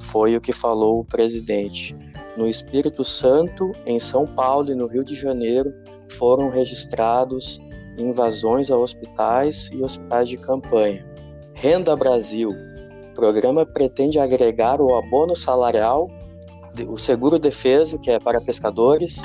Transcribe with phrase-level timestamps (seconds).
[0.00, 1.96] Foi o que falou o presidente.
[2.36, 5.72] No Espírito Santo, em São Paulo e no Rio de Janeiro,
[6.12, 7.60] foram registrados
[7.98, 11.04] invasões a hospitais e hospitais de campanha.
[11.54, 12.50] Renda Brasil.
[12.50, 16.08] O programa pretende agregar o abono salarial,
[16.88, 19.22] o seguro defeso, que é para pescadores,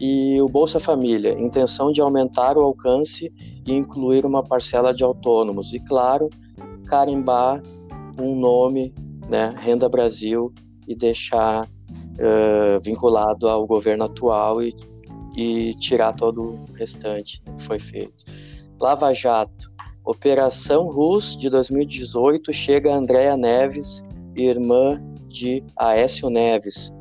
[0.00, 3.32] e o Bolsa Família, intenção de aumentar o alcance
[3.66, 5.72] e incluir uma parcela de autônomos.
[5.72, 6.28] E, claro,
[6.86, 7.62] carimbar
[8.20, 8.94] um nome,
[9.28, 10.52] né, Renda Brasil,
[10.86, 14.72] e deixar uh, vinculado ao governo atual e
[15.38, 18.24] e tirar todo o restante que foi feito.
[18.80, 19.70] Lava Jato.
[20.04, 24.02] Operação Rus de 2018 chega a Andréa Neves,
[24.34, 26.92] irmã de Aécio Neves.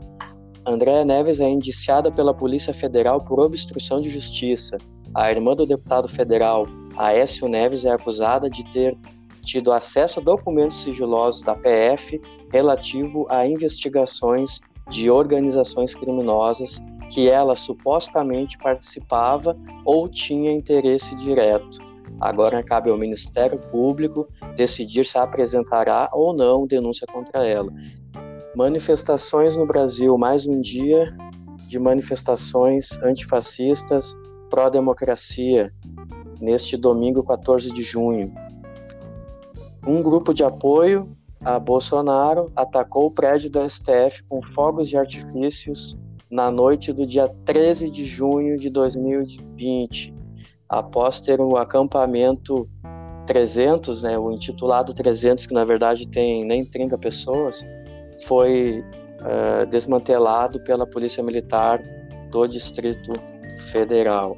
[0.65, 4.77] Andréa Neves é indiciada pela Polícia Federal por obstrução de justiça.
[5.15, 8.95] A irmã do deputado federal Aécio Neves é acusada de ter
[9.41, 12.21] tido acesso a documentos sigilosos da PF
[12.51, 14.59] relativo a investigações
[14.89, 21.79] de organizações criminosas que ela supostamente participava ou tinha interesse direto.
[22.19, 27.71] Agora cabe ao Ministério Público decidir se apresentará ou não denúncia contra ela.
[28.55, 31.15] Manifestações no Brasil, mais um dia
[31.67, 34.15] de manifestações antifascistas
[34.49, 35.71] pró-democracia,
[36.39, 38.33] neste domingo 14 de junho.
[39.85, 45.95] Um grupo de apoio a Bolsonaro atacou o prédio do STF com fogos de artifícios
[46.29, 50.13] na noite do dia 13 de junho de 2020,
[50.69, 52.69] após ter um acampamento
[53.25, 57.65] 300, né, o intitulado 300, que na verdade tem nem 30 pessoas,
[58.25, 58.83] foi
[59.21, 61.81] uh, desmantelado pela Polícia Militar
[62.31, 63.11] do Distrito
[63.71, 64.37] Federal.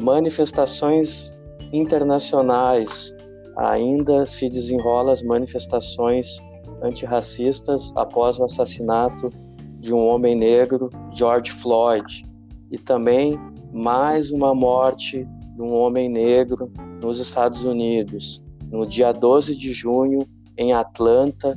[0.00, 1.36] Manifestações
[1.72, 3.14] internacionais
[3.56, 6.38] ainda se desenrolam as manifestações
[6.82, 9.30] antirracistas após o assassinato
[9.78, 12.24] de um homem negro, George Floyd,
[12.70, 13.38] e também
[13.72, 18.42] mais uma morte de um homem negro nos Estados Unidos.
[18.70, 21.54] No dia 12 de junho, em Atlanta,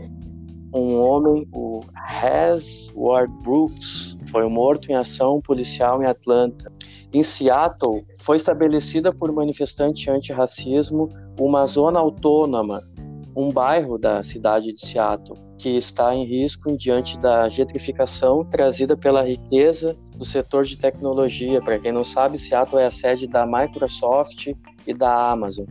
[0.74, 6.72] um homem, o Has Ward Brooks, foi morto em ação policial em Atlanta.
[7.12, 12.82] Em Seattle, foi estabelecida por manifestante antirracismo uma zona autônoma,
[13.36, 19.24] um bairro da cidade de Seattle que está em risco diante da gentrificação trazida pela
[19.24, 21.62] riqueza do setor de tecnologia.
[21.62, 24.48] Para quem não sabe, Seattle é a sede da Microsoft
[24.88, 25.68] e da Amazon.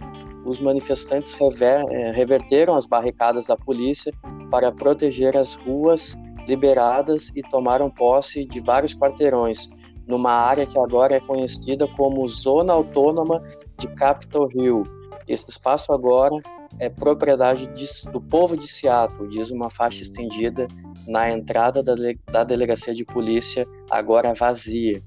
[0.47, 4.13] Os manifestantes rever, eh, reverteram as barricadas da polícia
[4.49, 9.69] para proteger as ruas liberadas e tomaram posse de vários quarteirões,
[10.07, 13.43] numa área que agora é conhecida como Zona Autônoma
[13.77, 14.85] de Capitol Hill.
[15.27, 16.37] Esse espaço agora
[16.79, 20.67] é propriedade de, do povo de Seattle, diz uma faixa estendida
[21.07, 21.95] na entrada da,
[22.31, 25.03] da delegacia de polícia, agora vazia.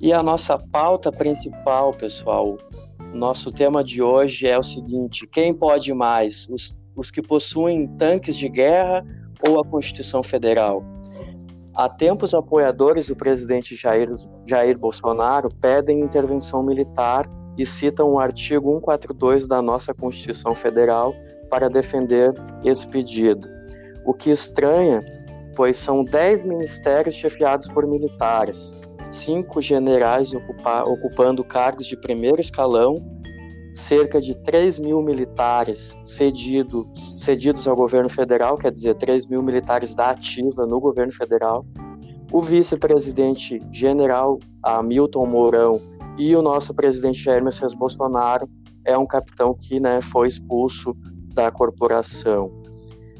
[0.00, 2.56] E a nossa pauta principal, pessoal,
[3.14, 8.36] nosso tema de hoje é o seguinte: quem pode mais, os, os que possuem tanques
[8.36, 9.04] de guerra
[9.46, 10.82] ou a Constituição Federal?
[11.74, 14.08] Há tempos, apoiadores do presidente Jair,
[14.46, 17.28] Jair Bolsonaro pedem intervenção militar
[17.60, 21.14] e citam o artigo 142 da nossa Constituição Federal
[21.50, 22.32] para defender
[22.64, 23.46] esse pedido.
[24.06, 25.04] O que estranha,
[25.54, 28.74] pois são dez ministérios chefiados por militares,
[29.04, 32.96] cinco generais ocupa, ocupando cargos de primeiro escalão
[33.74, 39.94] cerca de 3 mil militares cedido, cedidos ao governo federal, quer dizer, 3 mil militares
[39.94, 41.64] da ativa no governo federal.
[42.32, 45.89] O vice-presidente general Hamilton Mourão
[46.20, 48.46] e o nosso presidente Jair Messias Bolsonaro
[48.84, 50.94] é um capitão que né, foi expulso
[51.32, 52.52] da corporação.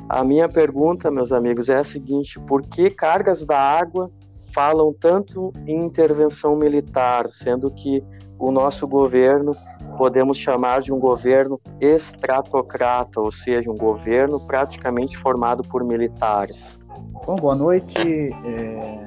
[0.07, 4.11] A minha pergunta, meus amigos, é a seguinte: por que cargas da água
[4.53, 8.05] falam tanto em intervenção militar, sendo que
[8.39, 9.57] o nosso governo
[9.97, 16.79] podemos chamar de um governo estratocrata, ou seja, um governo praticamente formado por militares.
[17.25, 18.31] Bom, boa noite.
[18.45, 19.07] É...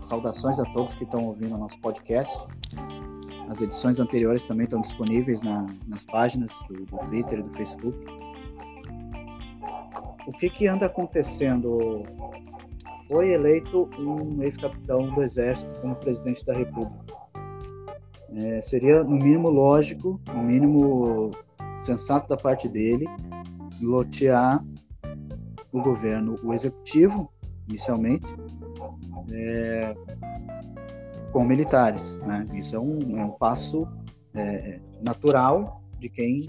[0.00, 2.48] Saudações a todos que estão ouvindo o nosso podcast.
[3.52, 7.98] As edições anteriores também estão disponíveis na, nas páginas do, do, Twitter e do Facebook.
[10.26, 12.02] O que, que anda acontecendo?
[13.06, 17.22] Foi eleito um ex-capitão do Exército como presidente da República
[18.34, 21.32] é, seria, no mínimo, lógico, no mínimo
[21.78, 23.06] sensato da parte dele,
[23.80, 24.64] lotear
[25.70, 27.30] o governo, o executivo,
[27.68, 28.34] inicialmente,
[29.30, 29.94] é,
[31.32, 32.18] com militares.
[32.18, 32.46] Né?
[32.54, 33.88] Isso é um, é um passo
[34.34, 36.46] é, natural de quem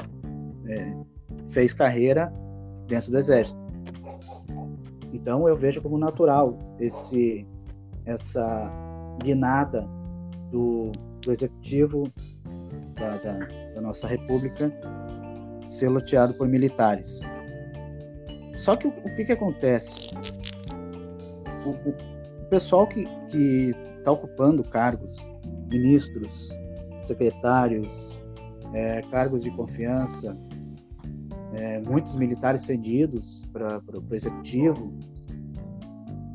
[0.67, 0.93] é,
[1.45, 2.31] fez carreira
[2.87, 3.61] dentro do exército.
[5.11, 7.47] Então eu vejo como natural esse
[8.05, 8.69] essa
[9.23, 9.87] guinada
[10.51, 10.91] do
[11.21, 12.11] do executivo
[12.95, 13.39] da, da,
[13.75, 14.71] da nossa república
[15.63, 17.21] ser loteado por militares.
[18.57, 20.09] Só que o, o que, que acontece?
[21.65, 21.89] O, o,
[22.43, 23.07] o pessoal que
[24.03, 25.15] está ocupando cargos,
[25.71, 26.49] ministros,
[27.05, 28.21] secretários,
[28.73, 30.37] é, cargos de confiança,
[31.53, 34.93] é, muitos militares cedidos para o executivo,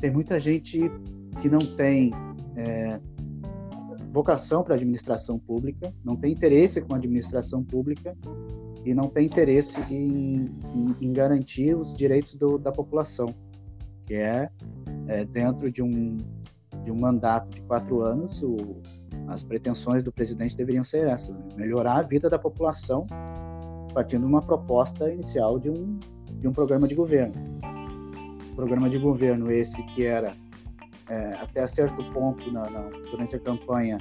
[0.00, 0.90] tem muita gente
[1.40, 2.10] que não tem
[2.56, 2.98] é,
[4.12, 8.16] vocação para a administração pública, não tem interesse com a administração pública
[8.84, 13.34] e não tem interesse em, em, em garantir os direitos do, da população,
[14.06, 14.48] que é,
[15.08, 16.24] é, dentro de um,
[16.82, 18.80] de um mandato de quatro anos, o,
[19.28, 21.44] as pretensões do presidente deveriam ser essas: né?
[21.56, 23.06] melhorar a vida da população,
[23.94, 25.98] partindo de uma proposta inicial de um,
[26.40, 27.34] de um programa de governo.
[28.56, 30.36] programa de governo esse que era
[31.08, 32.80] é, até certo ponto na, na,
[33.10, 33.98] durante a campanha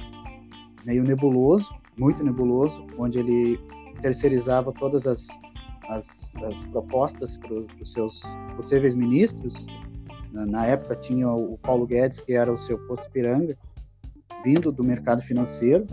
[0.84, 3.58] meio nebuloso, muito nebuloso, onde ele
[4.00, 5.40] terceirizava todas as,
[5.88, 8.22] as, as propostas para os seus
[8.56, 9.66] possíveis ministros.
[10.32, 13.56] Na, época tinha o Paulo Guedes, que era o seu posto piranga,
[14.44, 15.86] vindo do mercado financeiro,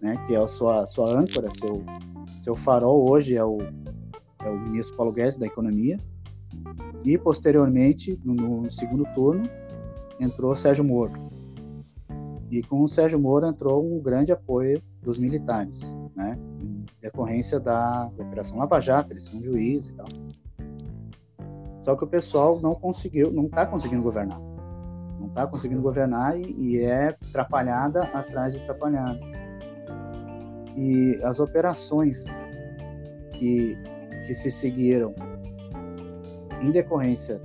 [0.00, 1.82] né, que é a sua, sua âncora, seu,
[2.38, 3.58] seu farol hoje é o,
[4.42, 5.98] é o ministro Paulo Guedes da Economia.
[7.04, 9.48] E posteriormente, no, no segundo turno,
[10.18, 11.12] entrou Sérgio Moro.
[12.50, 16.38] E com o Sérgio Moro entrou um grande apoio dos militares, né?
[16.62, 20.06] Em decorrência da Operação Lava Jato, eles são juízes e tal.
[21.84, 24.40] Só que o pessoal não conseguiu, não está conseguindo governar.
[25.20, 29.20] Não está conseguindo governar e, e é atrapalhada atrás de atrapalhada.
[30.74, 32.42] E as operações
[33.32, 33.76] que,
[34.26, 35.14] que se seguiram
[36.62, 37.38] em decorrência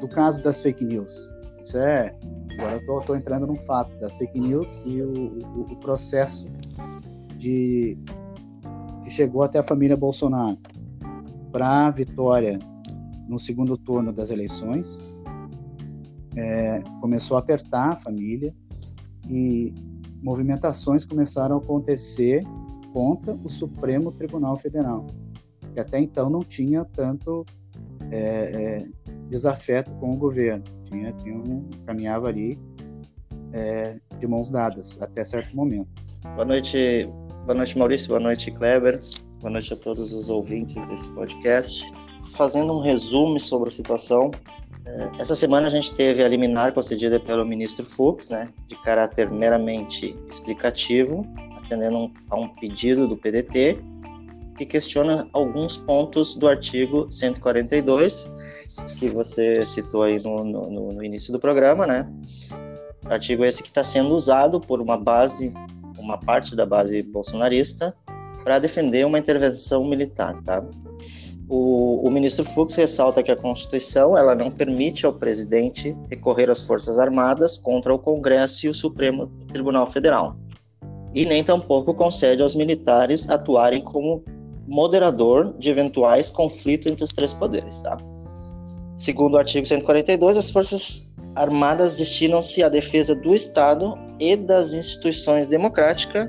[0.00, 2.14] do caso das fake news, isso é.
[2.60, 6.46] Agora eu tô, entrando num fato das fake news e o, o, o processo
[7.36, 7.98] de
[9.02, 10.58] que chegou até a família Bolsonaro
[11.50, 12.58] para a vitória
[13.28, 15.04] no segundo turno das eleições.
[16.34, 18.54] É, começou a apertar a família
[19.28, 19.74] e
[20.22, 22.44] movimentações começaram a acontecer
[22.92, 25.06] contra o Supremo Tribunal Federal,
[25.72, 27.44] que até então não tinha tanto
[28.10, 28.88] é, é,
[29.28, 30.64] desafeto com o governo.
[30.84, 32.58] Tinha, tinha um, caminhava ali
[33.52, 35.88] é, de mãos dadas até certo momento.
[36.34, 37.08] Boa noite,
[37.44, 39.00] boa noite Maurício, boa noite Kleber,
[39.40, 41.84] boa noite a todos os ouvintes desse podcast.
[42.34, 44.30] Fazendo um resumo sobre a situação,
[44.84, 49.30] é, essa semana a gente teve a liminar concedida pelo ministro Fux, né, de caráter
[49.30, 53.78] meramente explicativo, atendendo a um pedido do PDT,
[54.56, 58.28] que questiona alguns pontos do artigo 142
[58.98, 62.06] que você citou aí no, no, no início do programa, né?
[63.06, 65.54] Artigo esse que está sendo usado por uma base,
[65.98, 67.96] uma parte da base bolsonarista,
[68.44, 70.64] para defender uma intervenção militar, tá?
[71.48, 76.60] O, o, ministro Fux ressalta que a Constituição ela não permite ao presidente recorrer às
[76.60, 80.36] Forças Armadas contra o Congresso e o Supremo Tribunal Federal.
[81.14, 84.22] E nem tampouco concede aos militares atuarem como
[84.66, 87.96] moderador de eventuais conflitos entre os três poderes, tá?
[88.98, 95.48] Segundo o artigo 142, as Forças Armadas destinam-se à defesa do Estado e das instituições
[95.48, 96.28] democráticas.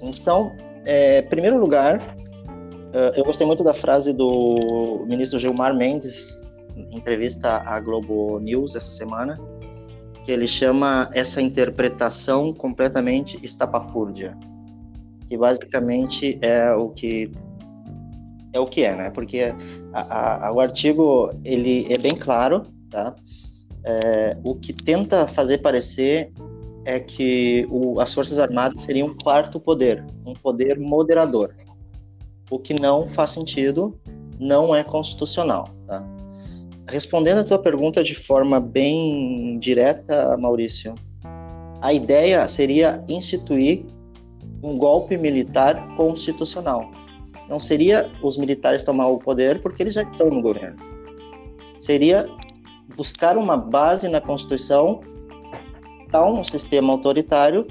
[0.00, 0.52] Então,
[0.84, 1.98] é, primeiro lugar,
[3.16, 6.40] eu gostei muito da frase do ministro Gilmar Mendes,
[6.76, 9.38] em entrevista à Globo News essa semana,
[10.24, 14.36] que ele chama essa interpretação completamente estapafúrdia,
[15.28, 17.30] que basicamente é o que
[18.52, 19.10] é o que é, né?
[19.10, 19.52] Porque
[19.92, 23.14] a, a, o artigo ele é bem claro, tá?
[23.84, 26.32] É, o que tenta fazer parecer
[26.84, 31.52] é que o, as forças armadas seriam um quarto poder, um poder moderador,
[32.54, 33.98] o que não faz sentido,
[34.38, 36.04] não é constitucional, tá?
[36.86, 40.94] Respondendo a tua pergunta de forma bem direta, Maurício,
[41.80, 43.84] a ideia seria instituir
[44.62, 46.90] um golpe militar constitucional.
[47.48, 50.76] Não seria os militares tomar o poder porque eles já estão no governo.
[51.80, 52.28] Seria
[52.96, 55.00] buscar uma base na Constituição
[56.12, 57.66] a um sistema autoritário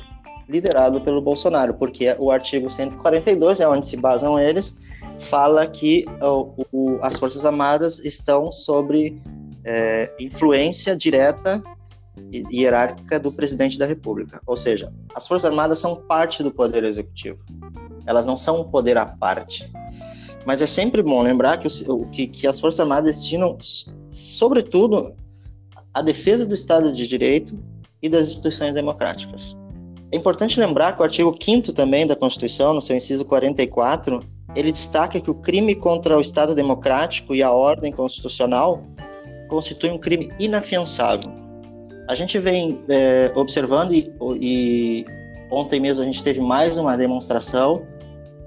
[0.48, 4.78] liderado pelo Bolsonaro, porque o artigo 142 é onde se basam eles,
[5.20, 9.22] fala que o, o, as Forças Armadas estão sobre
[9.64, 11.62] é, influência direta
[12.32, 14.42] e hierárquica do presidente da República.
[14.46, 17.40] Ou seja, as Forças Armadas são parte do Poder Executivo.
[18.06, 19.72] Elas não são um poder à parte.
[20.46, 23.58] Mas é sempre bom lembrar que, o, que, que as Forças Armadas destinam,
[24.10, 25.16] sobretudo,
[25.94, 27.58] a defesa do Estado de Direito
[28.02, 29.58] e das instituições democráticas.
[30.14, 34.24] É importante lembrar que o artigo 5 também da Constituição, no seu inciso 44,
[34.56, 38.84] ele destaca que o crime contra o Estado democrático e a ordem constitucional
[39.50, 41.32] constitui um crime inafiançável.
[42.08, 45.04] A gente vem é, observando e, e
[45.50, 47.82] ontem mesmo a gente teve mais uma demonstração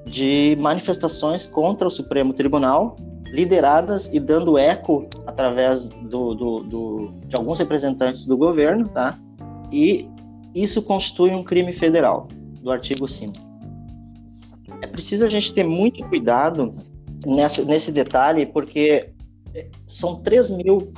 [0.05, 7.35] de manifestações contra o Supremo Tribunal, lideradas e dando eco através do, do, do, de
[7.37, 9.19] alguns representantes do governo, tá?
[9.73, 10.09] E
[10.63, 12.29] isso constitui um crime federal,
[12.63, 13.47] do artigo 5
[14.81, 16.75] é preciso a gente ter muito cuidado
[17.27, 19.11] nessa, nesse detalhe, porque
[19.87, 20.89] são 3 mil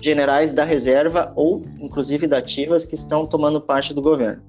[0.00, 4.42] generais da reserva ou, inclusive, da ativas que estão tomando parte do governo.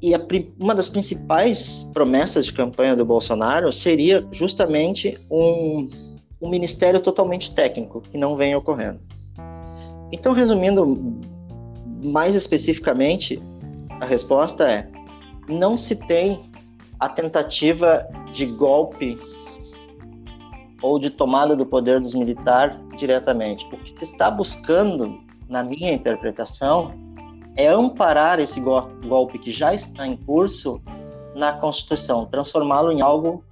[0.00, 0.20] E a,
[0.58, 5.88] uma das principais promessas de campanha do Bolsonaro seria justamente um,
[6.40, 9.00] um ministério totalmente técnico, que não vem ocorrendo.
[10.12, 10.84] Então, resumindo
[12.04, 13.42] mais especificamente,
[14.00, 14.88] a resposta é:
[15.48, 16.50] não se tem
[17.00, 19.18] a tentativa de golpe
[20.82, 23.64] ou de tomada do poder dos militares diretamente.
[23.72, 25.18] O que se está buscando,
[25.48, 26.92] na minha interpretação,
[27.56, 30.82] é amparar esse golpe que já está em curso
[31.34, 33.42] na Constituição, transformá-lo em algo,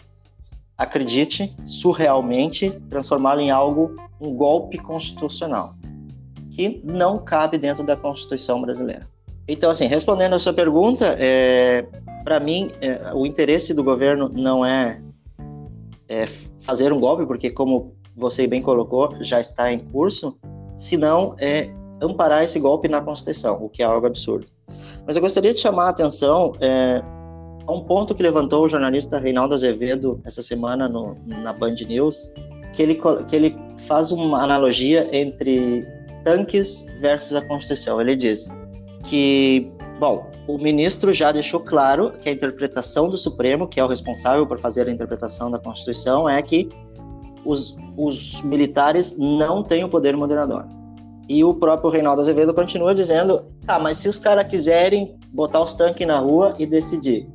[0.77, 5.75] acredite, surrealmente, transformá-lo em algo, um golpe constitucional,
[6.53, 9.09] que não cabe dentro da Constituição brasileira.
[9.49, 11.85] Então, assim, respondendo a sua pergunta, é,
[12.23, 15.01] para mim, é, o interesse do governo não é,
[16.09, 16.27] é,
[16.61, 20.39] fazer um golpe, porque, como você bem colocou, já está em curso,
[20.77, 24.47] senão é amparar esse golpe na Constituição, o que é algo absurdo.
[25.07, 27.03] Mas eu gostaria de chamar a atenção é,
[27.67, 32.33] a um ponto que levantou o jornalista Reinaldo Azevedo essa semana no, na Band News,
[32.73, 33.57] que ele, que ele
[33.87, 35.87] faz uma analogia entre
[36.25, 38.00] tanques versus a Constituição.
[38.00, 38.49] Ele diz
[39.05, 43.88] que, bom, o ministro já deixou claro que a interpretação do Supremo, que é o
[43.88, 46.69] responsável por fazer a interpretação da Constituição, é que
[47.45, 50.67] os, os militares não têm o poder moderador.
[51.29, 55.75] E o próprio Reinaldo Azevedo continua dizendo: tá, mas se os caras quiserem botar os
[55.75, 57.29] tanques na rua e decidir,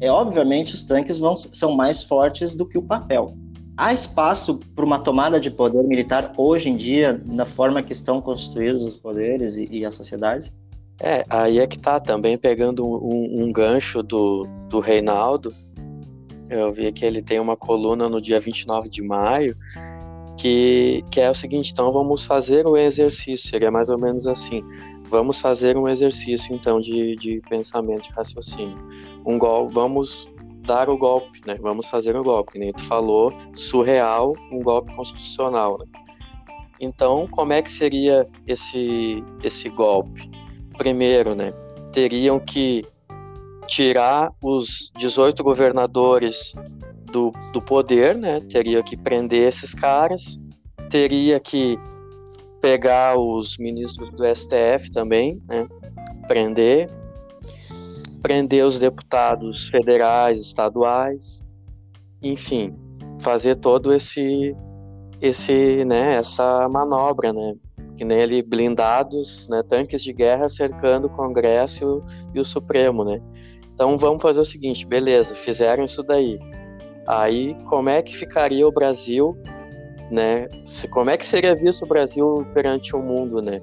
[0.00, 3.34] é obviamente os tanques vão, são mais fortes do que o papel.
[3.78, 8.20] Há espaço para uma tomada de poder militar hoje em dia, na forma que estão
[8.20, 10.52] constituídos os poderes e, e a sociedade?
[11.00, 15.54] É, aí é que tá, também pegando um, um, gancho do, do Reinaldo,
[16.50, 19.56] eu vi que ele tem uma coluna no dia 29 de maio,
[20.36, 24.60] que, que é o seguinte, então vamos fazer o exercício, seria mais ou menos assim,
[25.08, 28.76] vamos fazer um exercício então de, de pensamento, de raciocínio,
[29.24, 30.28] um gol, vamos
[30.68, 34.94] dar o golpe, né, vamos fazer o golpe, que nem tu falou, surreal, um golpe
[34.94, 35.86] constitucional, né?
[36.80, 40.30] Então, como é que seria esse, esse golpe?
[40.78, 41.52] primeiro, né,
[41.92, 42.86] teriam que
[43.66, 46.54] tirar os 18 governadores
[47.12, 50.40] do, do poder, né, teria que prender esses caras,
[50.88, 51.76] teria que
[52.62, 55.66] pegar os ministros do STF também, né,
[56.26, 56.88] prender,
[58.22, 61.40] prender os deputados federais, estaduais,
[62.22, 62.74] enfim,
[63.20, 64.54] fazer todo esse
[65.20, 67.54] esse, né, essa manobra, né,
[67.96, 73.20] que nem ali blindados, né, tanques de guerra cercando o Congresso e o, Supremo, né?
[73.74, 76.38] Então vamos fazer o seguinte, beleza, fizeram isso daí.
[77.06, 79.36] Aí como é que ficaria o Brasil,
[80.10, 80.46] né?
[80.90, 83.60] Como é que seria visto o Brasil perante o mundo, né?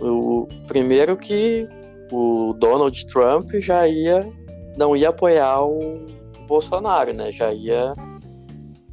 [0.00, 1.66] O primeiro que
[2.12, 4.30] o Donald Trump já ia
[4.76, 6.06] não ia apoiar o
[6.46, 7.30] Bolsonaro, né?
[7.32, 7.94] Já ia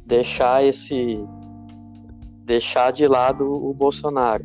[0.06, 1.22] deixar esse
[2.44, 4.44] deixar de lado o Bolsonaro.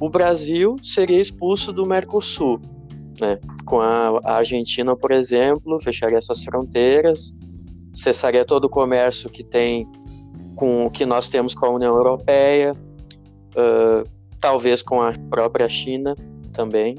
[0.00, 2.60] O Brasil seria expulso do Mercosul,
[3.20, 3.38] né?
[3.64, 7.32] Com a, Argentina, por exemplo, fecharia suas fronteiras,
[7.92, 9.88] cessaria todo o comércio que tem
[10.56, 14.08] com o que nós temos com a União Europeia, uh,
[14.40, 16.14] talvez com a própria China
[16.52, 16.96] também,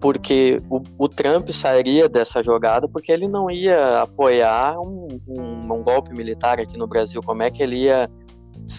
[0.00, 5.82] porque o, o, Trump sairia dessa jogada porque ele não ia apoiar um, um, um,
[5.82, 7.22] golpe militar aqui no Brasil.
[7.22, 8.10] Como é que ele ia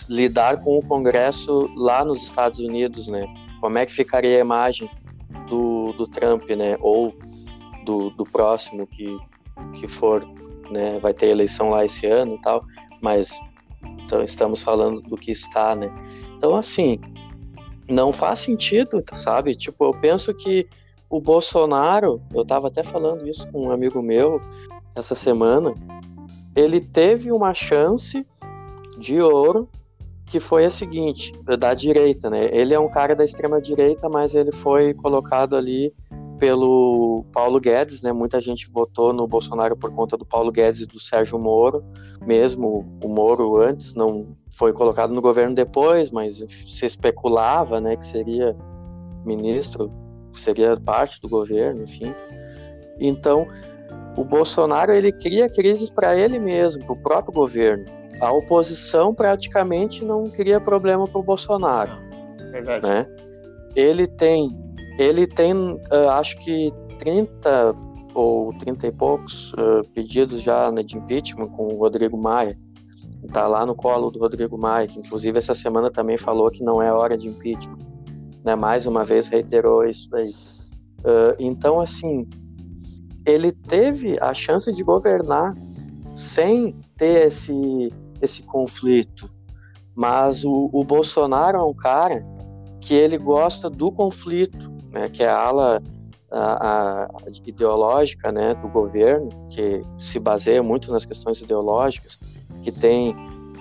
[0.10, 3.26] lidar com o Congresso lá nos Estados Unidos, né?
[3.60, 4.90] Como é que ficaria a imagem
[5.50, 6.78] do, do Trump, né?
[6.80, 7.14] Ou
[7.84, 9.18] do, do próximo que,
[9.74, 10.24] que for,
[10.70, 11.00] né?
[11.00, 12.64] Vai ter eleição lá esse ano e tal,
[13.02, 13.40] mas
[14.04, 15.90] então estamos falando do que está, né?
[16.38, 17.00] Então, assim,
[17.90, 19.56] não faz sentido, sabe?
[19.56, 20.68] Tipo, eu penso que
[21.10, 24.42] o Bolsonaro, eu estava até falando isso com um amigo meu
[24.96, 25.74] essa semana,
[26.56, 28.26] ele teve uma chance
[28.98, 29.70] de ouro
[30.26, 32.50] que foi a seguinte, da direita, né?
[32.52, 35.94] Ele é um cara da extrema direita, mas ele foi colocado ali
[36.38, 38.12] pelo Paulo Guedes, né?
[38.12, 41.82] Muita gente votou no Bolsonaro por conta do Paulo Guedes e do Sérgio Moro,
[42.26, 48.06] mesmo o Moro antes não foi colocado no governo depois, mas se especulava, né, que
[48.06, 48.54] seria
[49.24, 49.90] ministro
[50.40, 52.14] seria parte do governo, enfim.
[53.00, 53.48] Então,
[54.16, 57.86] o Bolsonaro ele cria crises para ele mesmo, para o próprio governo.
[58.20, 61.92] A oposição praticamente não cria problema para o Bolsonaro.
[62.52, 62.84] Verdade.
[62.84, 63.08] Né?
[63.76, 64.58] Ele tem,
[64.98, 67.76] ele tem, uh, acho que 30
[68.16, 72.56] ou 30 e poucos uh, pedidos já né, de impeachment com o Rodrigo Maia.
[73.24, 76.82] Está lá no colo do Rodrigo Maia, que inclusive essa semana também falou que não
[76.82, 77.97] é hora de impeachment
[78.48, 80.30] né, mais uma vez reiterou isso daí.
[81.00, 82.26] Uh, então, assim,
[83.26, 85.54] ele teve a chance de governar
[86.14, 89.30] sem ter esse, esse conflito.
[89.94, 92.26] Mas o, o Bolsonaro é um cara
[92.80, 95.84] que ele gosta do conflito, né, que é a ala
[96.32, 97.10] a, a
[97.46, 102.18] ideológica né, do governo, que se baseia muito nas questões ideológicas,
[102.64, 103.14] que tem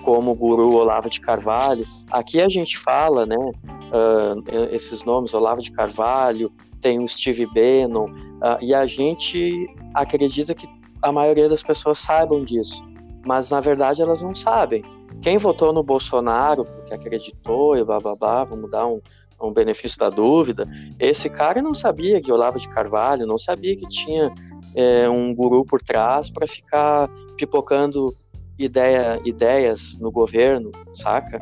[0.03, 1.85] como guru Olavo de Carvalho.
[2.09, 3.51] Aqui a gente fala, né,
[3.87, 10.53] uh, esses nomes, Olavo de Carvalho, tem o Steve Bannon, uh, e a gente acredita
[10.53, 10.67] que
[11.01, 12.83] a maioria das pessoas saibam disso,
[13.25, 14.83] mas na verdade elas não sabem.
[15.21, 19.01] Quem votou no Bolsonaro porque acreditou e bababá, vamos dar um,
[19.41, 20.63] um benefício da dúvida,
[20.99, 24.31] esse cara não sabia de Olavo de Carvalho, não sabia que tinha
[24.75, 28.15] é, um guru por trás para ficar pipocando
[28.57, 31.39] ideia, ideias no governo, saca?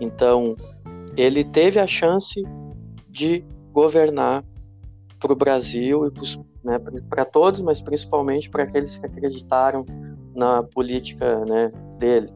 [0.00, 0.56] Então,
[1.16, 2.42] ele teve a chance
[3.08, 4.44] de governar
[5.18, 6.12] para o Brasil e
[6.64, 9.84] né, para todos, mas principalmente para aqueles que acreditaram
[10.34, 12.30] na política né, dele.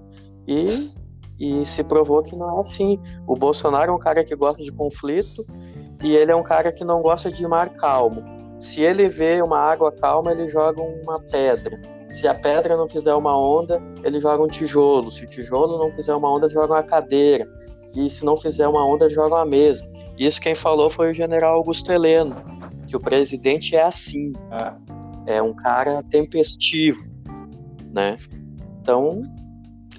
[0.49, 0.91] E,
[1.39, 2.99] e se provou que não é assim.
[3.27, 5.45] O Bolsonaro é um cara que gosta de conflito
[6.03, 8.25] e ele é um cara que não gosta de mar calmo.
[8.59, 11.81] Se ele vê uma água calma, ele joga uma pedra.
[12.11, 15.11] Se a pedra não fizer uma onda, ele joga um tijolo.
[15.11, 17.47] Se o tijolo não fizer uma onda, joga uma cadeira
[17.95, 19.87] e se não fizer uma onda, joga uma mesa.
[20.19, 22.37] Isso quem falou foi o general Augusto Heleno,
[22.87, 24.77] que o presidente é assim, ah.
[25.27, 26.99] é um cara tempestivo,
[27.95, 28.17] né?
[28.81, 29.21] Então,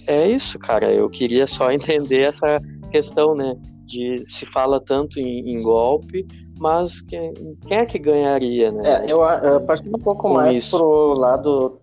[0.07, 0.91] é isso, cara.
[0.91, 3.55] Eu queria só entender essa questão, né?
[3.85, 6.25] De se fala tanto em, em golpe,
[6.59, 7.33] mas quem,
[7.67, 9.05] quem, é que ganharia, né?
[9.05, 10.77] É, eu, eu partindo um pouco Com mais isso.
[10.77, 11.81] pro lado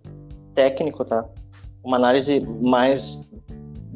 [0.55, 1.29] técnico, tá?
[1.85, 3.28] Uma análise mais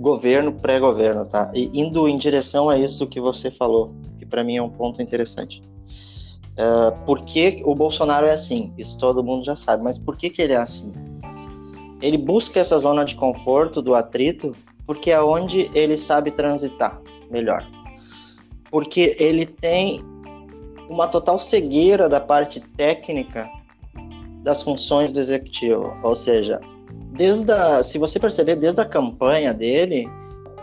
[0.02, 1.50] governo, pré-governo, tá?
[1.54, 5.00] E indo em direção a isso que você falou, que para mim é um ponto
[5.00, 5.62] interessante.
[6.52, 8.74] Uh, por que o Bolsonaro é assim?
[8.76, 10.92] Isso todo mundo já sabe, mas por que, que ele é assim?
[12.02, 17.64] Ele busca essa zona de conforto do atrito porque é onde ele sabe transitar melhor.
[18.70, 20.02] Porque ele tem
[20.90, 23.48] uma total cegueira da parte técnica
[24.42, 26.60] das funções do executivo, ou seja,
[27.12, 30.09] desde a, se você perceber, desde a campanha dele,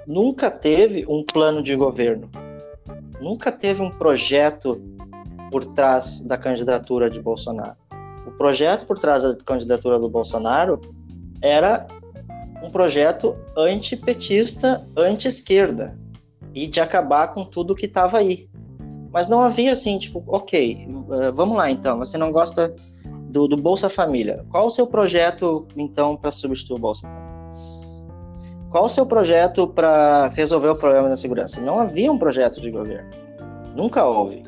[0.05, 2.29] nunca teve um plano de governo.
[3.21, 4.81] Nunca teve um projeto
[5.51, 7.75] por trás da candidatura de Bolsonaro.
[8.25, 10.79] O projeto por trás da candidatura do Bolsonaro
[11.41, 11.87] era
[12.63, 15.97] um projeto antipetista, anti-esquerda
[16.53, 18.49] e de acabar com tudo que estava aí.
[19.11, 22.73] Mas não havia assim, tipo, ok, eh, vamos lá então, você não gosta
[23.29, 24.43] do, do Bolsa Família.
[24.49, 27.29] Qual o seu projeto, então, para substituir o Bolsa Família?
[28.71, 31.61] Qual o seu projeto para resolver o problema da segurança?
[31.61, 33.09] Não havia um projeto de governo.
[33.75, 34.43] Nunca houve.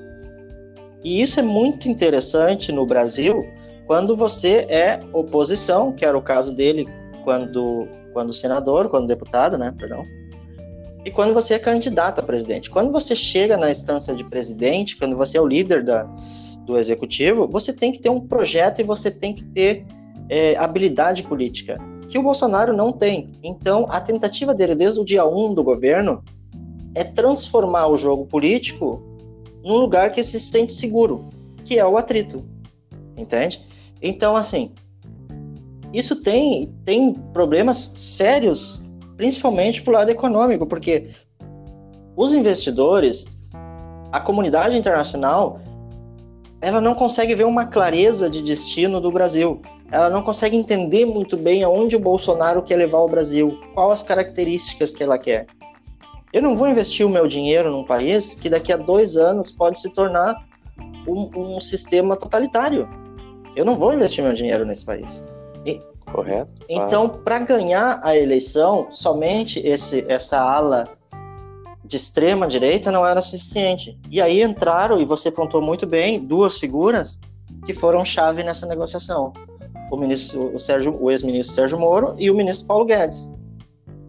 [1.03, 3.45] E isso é muito interessante no Brasil
[3.87, 6.87] quando você é oposição, que era o caso dele
[7.23, 9.73] quando, quando senador, quando deputado, né?
[9.77, 10.05] Perdão.
[11.03, 12.69] E quando você é candidato a presidente.
[12.69, 16.07] Quando você chega na instância de presidente, quando você é o líder da,
[16.71, 19.85] do executivo, você tem que ter um projeto e você tem que ter
[20.29, 23.27] é, habilidade política, que o Bolsonaro não tem.
[23.43, 26.23] Então, a tentativa dele desde o dia 1 do governo
[26.95, 29.01] é transformar o jogo político
[29.63, 31.29] num lugar que se sente seguro,
[31.63, 32.43] que é o atrito.
[33.15, 33.65] Entende?
[34.01, 34.71] Então, assim,
[35.93, 38.81] isso tem, tem problemas sérios,
[39.15, 41.11] principalmente para o lado econômico, porque
[42.15, 43.25] os investidores,
[44.11, 45.60] a comunidade internacional,
[46.61, 49.61] ela não consegue ver uma clareza de destino do Brasil.
[49.91, 54.03] Ela não consegue entender muito bem aonde o Bolsonaro quer levar o Brasil, quais as
[54.03, 55.47] características que ela quer.
[56.31, 59.81] Eu não vou investir o meu dinheiro num país que daqui a dois anos pode
[59.81, 60.35] se tornar
[61.07, 62.87] um, um sistema totalitário.
[63.55, 65.21] Eu não vou investir meu dinheiro nesse país.
[65.65, 66.51] E, Correto.
[66.69, 70.87] Então, para ganhar a eleição, somente esse, essa ala
[71.91, 73.99] de extrema direita não era suficiente.
[74.09, 77.19] E aí entraram, e você pontuou muito bem, duas figuras
[77.65, 79.33] que foram chave nessa negociação.
[79.91, 83.29] O ministro, o Sérgio, o ex-ministro Sérgio Moro e o ministro Paulo Guedes.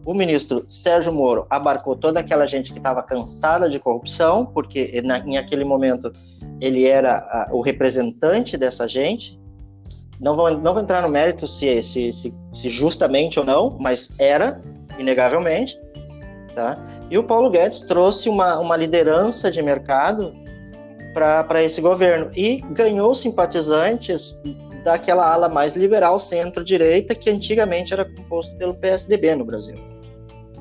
[0.07, 5.19] O ministro Sérgio Moro abarcou toda aquela gente que estava cansada de corrupção, porque na,
[5.19, 6.13] em aquele momento
[6.61, 9.37] ele era a, o representante dessa gente.
[10.21, 14.09] Não vou, não vou entrar no mérito se, se, se, se justamente ou não, mas
[14.21, 14.61] era,
[15.01, 15.77] inegavelmente.
[16.55, 16.79] Tá?
[17.11, 20.35] E o Paulo Guedes trouxe uma, uma liderança de mercado
[21.15, 24.41] para esse governo e ganhou simpatizantes
[24.85, 29.77] daquela ala mais liberal centro-direita que antigamente era composto pelo PSDB no Brasil.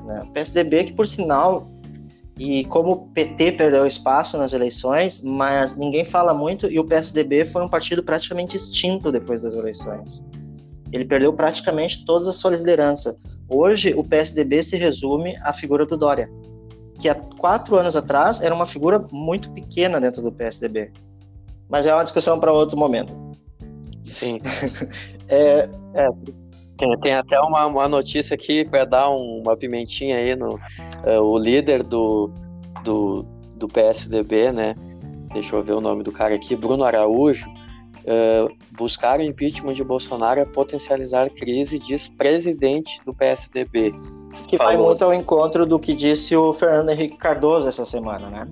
[0.04, 0.20] Né?
[0.24, 1.68] O PSDB que, por sinal,
[2.38, 7.44] e como o PT perdeu espaço nas eleições, mas ninguém fala muito, e o PSDB
[7.44, 10.24] foi um partido praticamente extinto depois das eleições.
[10.90, 13.16] Ele perdeu praticamente toda a sua liderança.
[13.48, 16.30] Hoje, o PSDB se resume à figura do Dória,
[17.00, 20.92] que há quatro anos atrás era uma figura muito pequena dentro do PSDB.
[21.68, 23.16] Mas é uma discussão para outro momento.
[24.04, 24.40] Sim.
[25.28, 26.08] é, é,
[26.76, 31.20] tem, tem até uma, uma notícia aqui para dar um, uma pimentinha aí no uh,
[31.22, 32.30] o líder do,
[32.84, 33.24] do,
[33.56, 34.74] do PSDB, né?
[35.32, 37.46] Deixa eu ver o nome do cara aqui, Bruno Araújo,
[38.02, 43.94] uh, buscar o impeachment de Bolsonaro é potencializar crise, diz presidente do PSDB.
[44.46, 44.72] Que Falou.
[44.72, 48.48] vai muito ao encontro do que disse o Fernando Henrique Cardoso essa semana, né?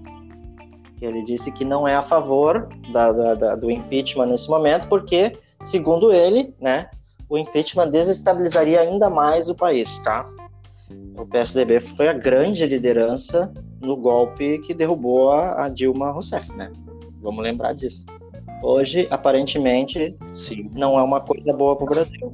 [1.01, 5.33] Ele disse que não é a favor da, da, da, do impeachment nesse momento, porque,
[5.65, 6.91] segundo ele, né,
[7.29, 10.25] o impeachment desestabilizaria ainda mais o país, tá?
[11.17, 16.71] O PSDB foi a grande liderança no golpe que derrubou a, a Dilma Rousseff, né?
[17.23, 18.05] Vamos lembrar disso.
[18.63, 20.71] Hoje, aparentemente, Sim.
[20.73, 22.31] não é uma coisa boa para o Brasil.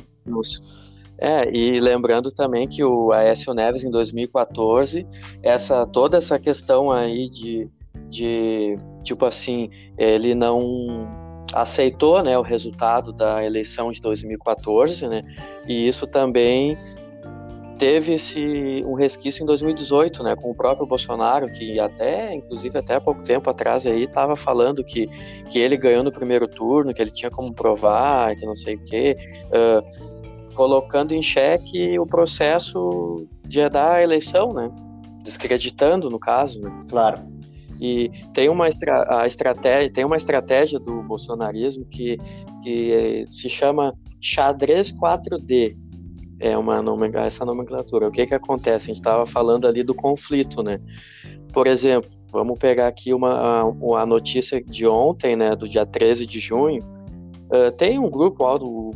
[1.18, 5.06] É, e lembrando também que o Aécio Neves, em 2014,
[5.42, 7.70] essa, toda essa questão aí de,
[8.10, 11.08] de tipo assim, ele não
[11.54, 15.22] aceitou né, o resultado da eleição de 2014, né,
[15.66, 16.76] e isso também
[17.78, 22.94] teve esse um resquício em 2018, né, com o próprio Bolsonaro, que até, inclusive até
[22.94, 25.06] há pouco tempo atrás aí estava falando que,
[25.50, 28.84] que ele ganhou no primeiro turno, que ele tinha como provar, que não sei o
[28.84, 34.70] quê, uh, colocando em xeque o processo de dar a eleição, né,
[35.22, 36.70] descreditando no caso, né.
[36.88, 37.22] Claro.
[37.80, 42.16] E tem uma, estra a estratégia, tem uma estratégia do bolsonarismo que,
[42.62, 45.76] que se chama xadrez 4D.
[46.38, 46.82] É uma
[47.24, 48.08] essa nomenclatura.
[48.08, 48.86] O que que acontece?
[48.86, 50.78] A gente estava falando ali do conflito, né?
[51.52, 56.26] Por exemplo, vamos pegar aqui uma, a, a notícia de ontem, né, do dia 13
[56.26, 56.82] de junho.
[57.46, 58.90] Uh, tem um grupo alto,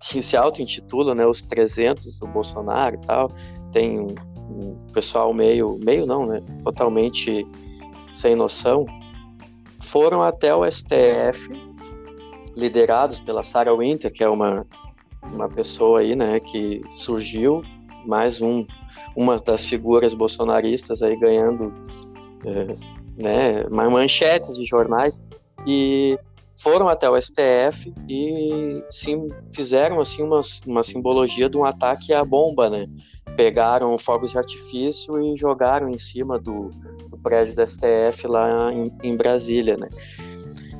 [0.00, 3.30] que se auto-intitula, né, os 300 do Bolsonaro e tal.
[3.70, 4.14] Tem um,
[4.50, 7.46] um pessoal meio, meio não, né, totalmente
[8.12, 8.86] sem noção,
[9.80, 11.50] foram até o STF,
[12.56, 14.60] liderados pela Sarah Winter, que é uma,
[15.32, 17.62] uma pessoa aí, né, que surgiu,
[18.06, 18.66] mais um,
[19.16, 21.72] uma das figuras bolsonaristas aí ganhando
[22.44, 22.76] é,
[23.22, 25.30] né, manchetes de jornais,
[25.66, 26.18] e
[26.56, 32.24] foram até o STF e sim, fizeram assim uma, uma simbologia de um ataque à
[32.24, 32.86] bomba, né?
[33.36, 36.70] Pegaram fogos de artifício e jogaram em cima do,
[37.24, 39.88] prédio da STF lá em, em Brasília, né?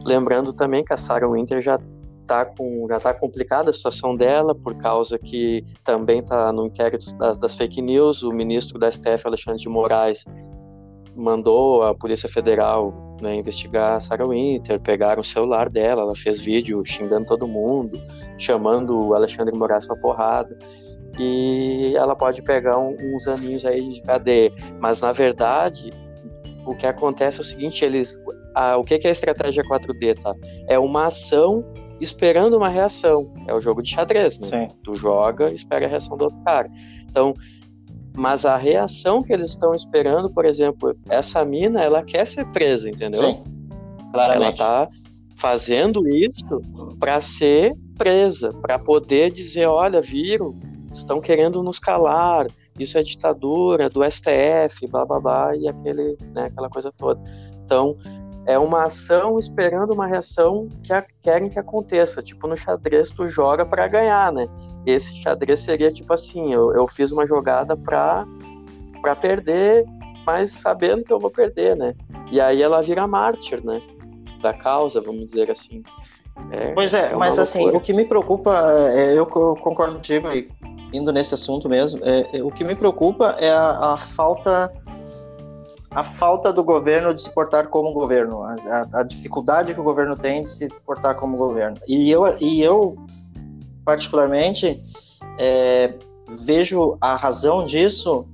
[0.04, 1.80] Lembrando também que a Sarah Winter já
[2.26, 7.14] tá com, já está complicada a situação dela, por causa que também está no inquérito
[7.16, 8.22] das, das, fake news.
[8.22, 10.24] O ministro da STF, Alexandre de Moraes,
[11.14, 16.40] mandou a Polícia Federal né, investigar a Sarah Winter, pegaram o celular dela, ela fez
[16.40, 17.98] vídeo xingando todo mundo,
[18.38, 20.56] chamando o Alexandre de Moraes para porrada.
[21.18, 24.52] E ela pode pegar um, uns aninhos aí de cadeia.
[24.80, 25.92] Mas, na verdade,
[26.66, 28.18] o que acontece é o seguinte, eles...
[28.52, 30.34] A, o que, que é a estratégia 4D, tá?
[30.68, 31.64] É uma ação
[32.00, 33.32] esperando uma reação.
[33.46, 34.48] É o jogo de xadrez, né?
[34.48, 34.78] Sim.
[34.82, 36.70] Tu joga espera a reação do outro cara.
[37.08, 37.34] Então,
[38.16, 42.88] mas a reação que eles estão esperando, por exemplo, essa mina, ela quer ser presa,
[42.88, 43.20] entendeu?
[43.20, 43.42] Sim.
[44.12, 44.60] Claramente.
[44.60, 44.88] Ela tá
[45.36, 46.60] fazendo isso
[46.98, 50.54] para ser presa, para poder dizer, olha, viram,
[50.92, 52.46] estão querendo nos calar,
[52.78, 57.20] isso é ditadura do STF, blá blá blá, e aquele, né, aquela coisa toda.
[57.64, 57.96] Então,
[58.46, 62.22] é uma ação esperando uma reação que a, querem que aconteça.
[62.22, 64.46] Tipo, no xadrez tu joga para ganhar, né?
[64.84, 68.26] Esse xadrez seria tipo assim, eu, eu fiz uma jogada para
[69.00, 69.84] para perder,
[70.24, 71.94] mas sabendo que eu vou perder, né?
[72.30, 73.82] E aí ela vira mártir, né?
[74.40, 75.82] Da causa, vamos dizer assim.
[76.50, 77.76] É, pois é, é mas assim, loucura.
[77.76, 80.48] assim, o que me preocupa, é, eu concordo contigo aí,
[80.92, 84.72] indo nesse assunto mesmo, é, é, o que me preocupa é a, a falta
[85.94, 90.16] a falta do governo de se portar como governo, a, a, dificuldade que o governo
[90.16, 91.78] tem de se portar como governo.
[91.86, 92.96] E eu, e eu
[93.84, 94.82] particularmente,
[95.38, 95.94] é,
[96.40, 98.26] vejo a razão disso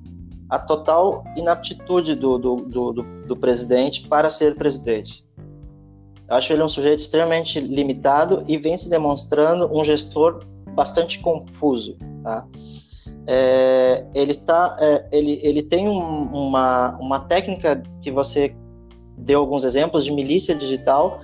[0.48, 5.24] a total inaptitude do, do, do, do, do presidente para ser presidente.
[6.28, 10.44] Eu acho ele um sujeito extremamente limitado e vem se demonstrando um gestor
[10.74, 11.96] bastante confuso.
[12.22, 12.46] Tá?
[13.32, 18.52] É, ele, tá, é, ele, ele tem um, uma, uma técnica que você
[19.16, 21.20] deu alguns exemplos de milícia digital,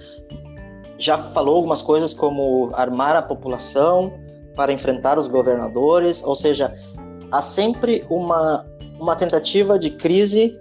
[0.99, 4.12] já falou algumas coisas como armar a população
[4.55, 6.73] para enfrentar os governadores, ou seja,
[7.33, 8.64] há sempre uma,
[9.01, 10.57] uma tentativa de crise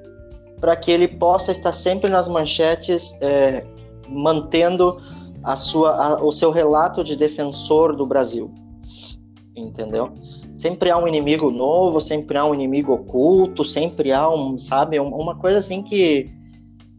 [0.60, 3.64] para que ele possa estar sempre nas manchetes, é,
[4.10, 5.00] mantendo
[5.44, 8.50] a sua, a, o seu relato de defensor do Brasil,
[9.56, 10.12] entendeu?
[10.66, 15.36] Sempre há um inimigo novo, sempre há um inimigo oculto, sempre há um, sabe, uma
[15.36, 16.34] coisa assim que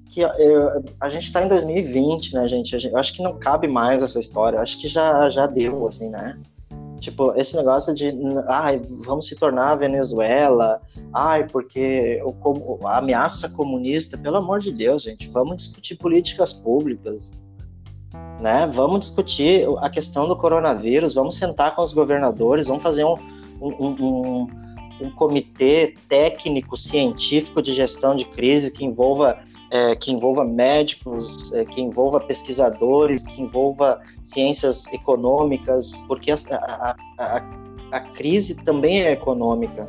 [0.08, 2.86] que eu, a gente está em 2020, né, gente?
[2.86, 4.56] Eu acho que não cabe mais essa história.
[4.56, 6.38] Eu acho que já já deu, assim, né?
[7.00, 8.14] Tipo, esse negócio de,
[8.48, 10.80] ai, vamos se tornar a Venezuela,
[11.12, 17.32] ai, porque o, a ameaça comunista, pelo amor de Deus, gente, vamos discutir políticas públicas,
[18.40, 18.66] né?
[18.72, 23.18] Vamos discutir a questão do coronavírus, vamos sentar com os governadores, vamos fazer um,
[23.60, 24.46] um,
[25.00, 29.38] um, comitê técnico científico de gestão de crise que envolva
[29.70, 36.96] é, que envolva médicos, é, que envolva pesquisadores, que envolva ciências econômicas, porque a, a,
[37.18, 37.42] a,
[37.90, 39.86] a, crise também é econômica.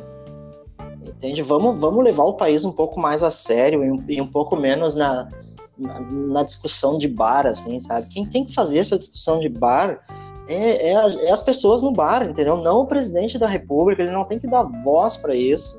[1.06, 1.42] Entende?
[1.42, 4.56] Vamos, vamos levar o país um pouco mais a sério e um, e um pouco
[4.56, 5.28] menos na,
[5.76, 8.08] na, na, discussão de bar, assim, sabe?
[8.08, 10.00] Quem tem que fazer essa discussão de bar
[10.48, 12.56] é, é, é, as pessoas no bar, entendeu?
[12.56, 15.78] Não o presidente da república, ele não tem que dar voz para isso,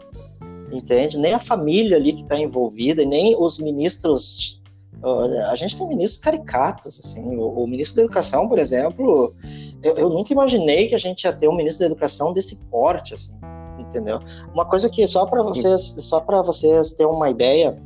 [0.72, 1.18] entende?
[1.18, 4.62] Nem a família ali que está envolvida, e nem os ministros.
[5.50, 7.36] A gente tem ministros caricatos, assim.
[7.36, 9.34] O, o ministro da Educação, por exemplo,
[9.82, 13.14] eu, eu, nunca imaginei que a gente ia ter um ministro da Educação desse porte,
[13.14, 13.34] assim,
[13.80, 14.20] entendeu?
[14.54, 17.82] Uma coisa que só para vocês, só para vocês terem uma ideia,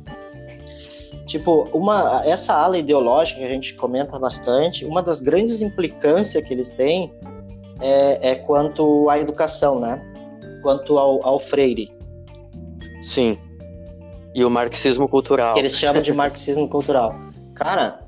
[1.26, 6.52] Tipo, uma, essa ala ideológica que a gente comenta bastante, uma das grandes implicâncias que
[6.52, 7.10] eles têm
[7.80, 10.02] é, é quanto à educação, né?
[10.62, 11.90] Quanto ao, ao Freire.
[13.02, 13.38] Sim.
[14.34, 15.54] E o marxismo cultural.
[15.54, 17.14] Que eles chamam de marxismo cultural.
[17.54, 18.00] Cara,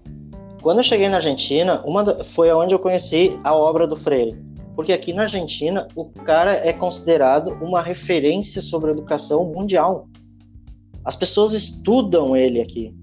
[0.61, 4.37] quando eu cheguei na Argentina, uma foi onde eu conheci a obra do Freire.
[4.75, 10.07] Porque aqui na Argentina, o cara é considerado uma referência sobre educação mundial.
[11.03, 12.95] As pessoas estudam ele aqui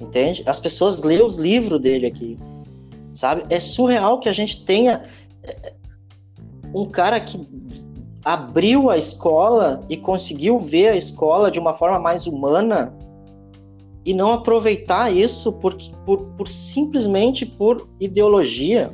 [0.00, 0.42] entende?
[0.46, 2.38] As pessoas lêem os livros dele aqui,
[3.14, 3.44] sabe?
[3.48, 5.04] É surreal que a gente tenha
[5.42, 5.72] é,
[6.74, 7.46] um cara que
[8.24, 12.92] abriu a escola e conseguiu ver a escola de uma forma mais humana
[14.04, 18.92] e não aproveitar isso por, por, por simplesmente por ideologia,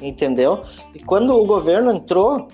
[0.00, 0.62] entendeu?
[0.94, 2.48] E quando o governo entrou,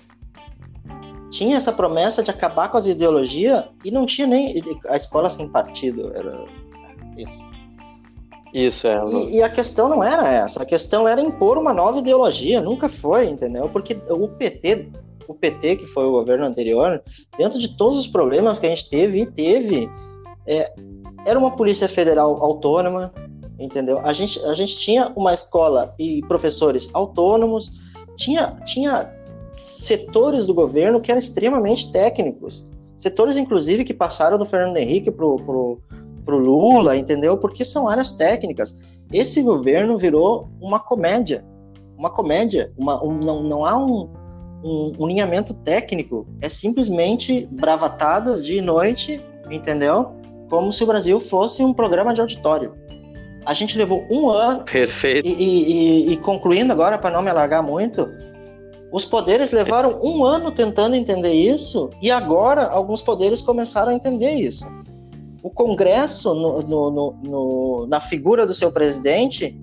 [1.30, 5.48] tinha essa promessa de acabar com as ideologias e não tinha nem a escola sem
[5.48, 6.44] partido, era
[7.16, 7.46] isso.
[8.52, 9.02] Isso, é.
[9.06, 12.88] E, e, a questão não era essa, a questão era impor uma nova ideologia, nunca
[12.88, 13.68] foi, entendeu?
[13.68, 14.90] Porque o PT,
[15.26, 17.02] o PT, que foi o governo anterior,
[17.38, 19.88] dentro de todos os problemas que a gente teve e teve,
[20.46, 20.70] é,
[21.24, 23.12] era uma polícia federal autônoma,
[23.58, 23.98] entendeu?
[24.00, 27.72] A gente, a gente tinha uma escola e professores autônomos,
[28.16, 29.10] tinha, tinha
[29.74, 35.36] setores do governo que eram extremamente técnicos, setores inclusive que passaram do Fernando Henrique pro,
[35.36, 35.80] pro,
[36.24, 37.36] pro Lula, entendeu?
[37.36, 38.76] Porque são áreas técnicas.
[39.12, 41.44] Esse governo virou uma comédia,
[41.96, 44.08] uma comédia, uma, um, não, não há um,
[44.64, 50.12] um, um alinhamento técnico, é simplesmente bravatadas de noite, entendeu?
[50.48, 52.74] Como se o Brasil fosse um programa de auditório.
[53.44, 54.64] A gente levou um ano.
[54.64, 55.26] Perfeito.
[55.26, 58.08] E, e, e concluindo agora, para não me alargar muito,
[58.92, 64.32] os poderes levaram um ano tentando entender isso e agora alguns poderes começaram a entender
[64.32, 64.66] isso.
[65.42, 69.58] O Congresso, no, no, no, na figura do seu presidente,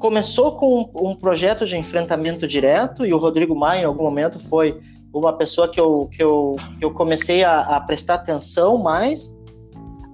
[0.00, 4.40] começou com um, um, projeto de enfrentamento direto e o Rodrigo Maia, em algum momento,
[4.40, 4.80] foi
[5.12, 9.38] uma pessoa que eu, que eu, que eu comecei a, a prestar atenção mais,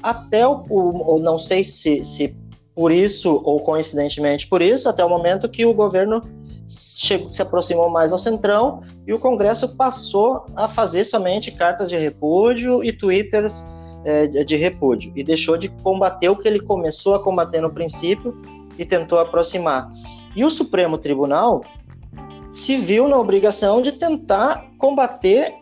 [0.03, 2.37] até o, o, não sei se, se
[2.75, 6.23] por isso, ou coincidentemente por isso, até o momento que o governo
[6.69, 11.97] chegou, se aproximou mais ao centrão e o Congresso passou a fazer somente cartas de
[11.97, 13.65] repúdio e twitters
[14.07, 18.40] é, de repúdio e deixou de combater o que ele começou a combater no princípio
[18.79, 19.90] e tentou aproximar.
[20.37, 21.64] E o Supremo Tribunal
[22.53, 25.55] se viu na obrigação de tentar combater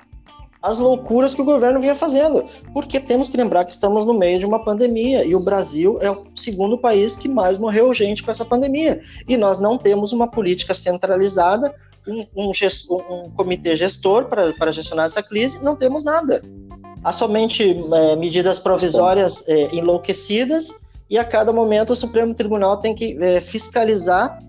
[0.63, 2.45] as loucuras que o governo vinha fazendo.
[2.73, 6.11] Porque temos que lembrar que estamos no meio de uma pandemia e o Brasil é
[6.11, 9.01] o segundo país que mais morreu gente com essa pandemia.
[9.27, 11.75] E nós não temos uma política centralizada,
[12.07, 12.53] um, um,
[13.11, 16.43] um comitê gestor para, gestionar essa crise, não temos nada.
[17.05, 17.63] Há somente
[17.93, 20.75] é, medidas provisórias é, enlouquecidas
[21.11, 24.43] e a cada momento o Supremo Tribunal tem que é, fiscalizar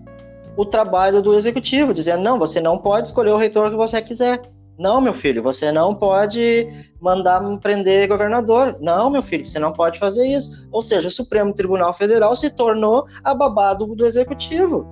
[0.56, 4.40] o trabalho do executivo, dizendo: não, você não pode escolher o reitor que você quiser.
[4.78, 6.68] Não, meu filho, você não pode
[7.00, 8.76] mandar prender governador.
[8.80, 10.66] Não, meu filho, você não pode fazer isso.
[10.70, 14.86] Ou seja, o Supremo Tribunal Federal se tornou a do executivo.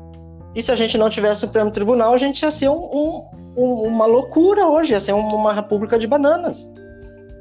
[0.54, 3.24] E se a gente não tivesse Supremo Tribunal, a gente ia ser um,
[3.56, 6.66] um, uma loucura hoje, ia ser uma república de bananas.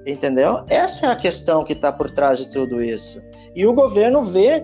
[0.06, 0.63] Entendeu?
[0.68, 3.22] Essa é a questão que está por trás de tudo isso.
[3.56, 4.63] E o governo vê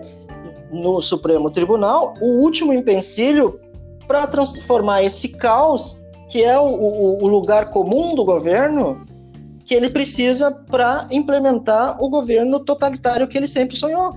[0.70, 3.60] no Supremo Tribunal o último empecilho
[4.06, 9.04] para transformar esse caos que é o, o, o lugar comum do governo
[9.64, 14.16] que ele precisa para implementar o governo totalitário que ele sempre sonhou.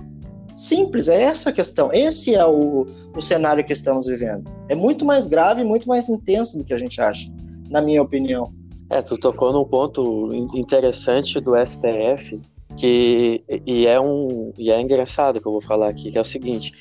[0.54, 1.92] Simples, é essa a questão.
[1.92, 4.50] Esse é o, o cenário que estamos vivendo.
[4.68, 7.28] É muito mais grave, muito mais intenso do que a gente acha,
[7.68, 8.52] na minha opinião.
[8.90, 12.40] É, tu tocou num ponto interessante do STF,
[12.76, 16.24] que e é um e é engraçado que eu vou falar aqui, que é o
[16.24, 16.72] seguinte: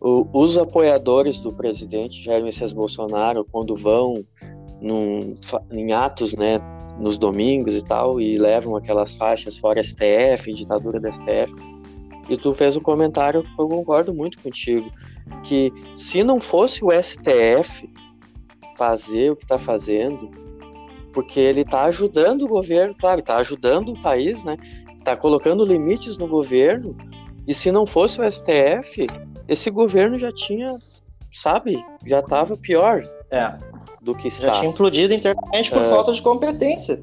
[0.00, 4.24] o, os apoiadores do presidente Jair Messias Bolsonaro, quando vão
[4.80, 5.34] num,
[5.72, 6.58] em atos, né,
[6.98, 11.54] nos domingos e tal, e levam aquelas faixas fora STF, ditadura da STF,
[12.28, 14.90] e tu fez um comentário que eu concordo muito contigo,
[15.42, 17.88] que se não fosse o STF
[18.76, 20.30] fazer o que está fazendo,
[21.16, 24.58] porque ele está ajudando o governo, claro, está ajudando o país, né?
[24.98, 26.94] Está colocando limites no governo,
[27.48, 29.06] e se não fosse o STF,
[29.48, 30.74] esse governo já tinha,
[31.32, 33.50] sabe, já estava pior é.
[34.02, 34.48] do que está.
[34.48, 35.84] Já tinha implodido internamente por é...
[35.84, 37.02] falta de competência.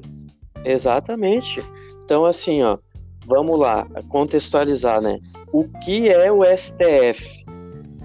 [0.64, 1.60] Exatamente.
[2.04, 2.78] Então, assim, ó,
[3.26, 5.18] vamos lá, contextualizar, né?
[5.52, 7.44] O que é o STF?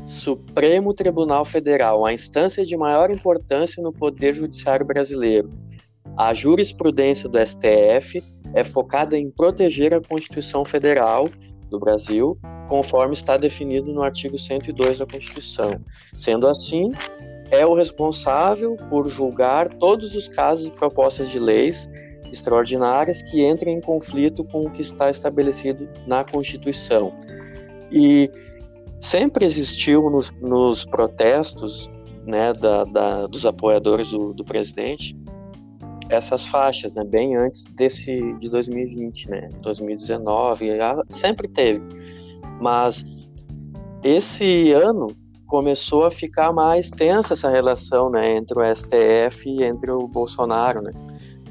[0.04, 5.52] Supremo Tribunal Federal, a instância de maior importância no Poder Judiciário brasileiro.
[6.18, 11.30] A jurisprudência do STF é focada em proteger a Constituição Federal
[11.70, 15.80] do Brasil, conforme está definido no artigo 102 da Constituição.
[16.18, 16.92] Sendo assim,
[17.52, 21.88] é o responsável por julgar todos os casos e propostas de leis
[22.32, 27.12] extraordinárias que entrem em conflito com o que está estabelecido na Constituição.
[27.92, 28.30] E
[29.00, 31.90] sempre existiu nos, nos protestos
[32.26, 35.16] né, da, da, dos apoiadores do, do presidente
[36.10, 40.70] essas faixas, né, bem antes desse de 2020, né, 2019,
[41.10, 41.82] sempre teve.
[42.60, 43.06] Mas
[44.04, 45.08] esse ano
[45.48, 50.82] começou a ficar mais tensa essa relação, né, entre o STF e entre o Bolsonaro,
[50.82, 50.92] né.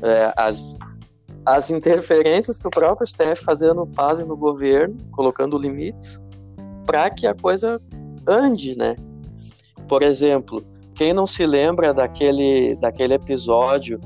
[0.03, 0.77] É, as
[1.49, 6.21] as interferências que o próprio STF fazendo, fazem no governo, colocando limites,
[6.85, 7.81] para que a coisa
[8.27, 8.95] ande, né?
[9.89, 10.63] Por exemplo,
[10.95, 13.99] quem não se lembra daquele, daquele episódio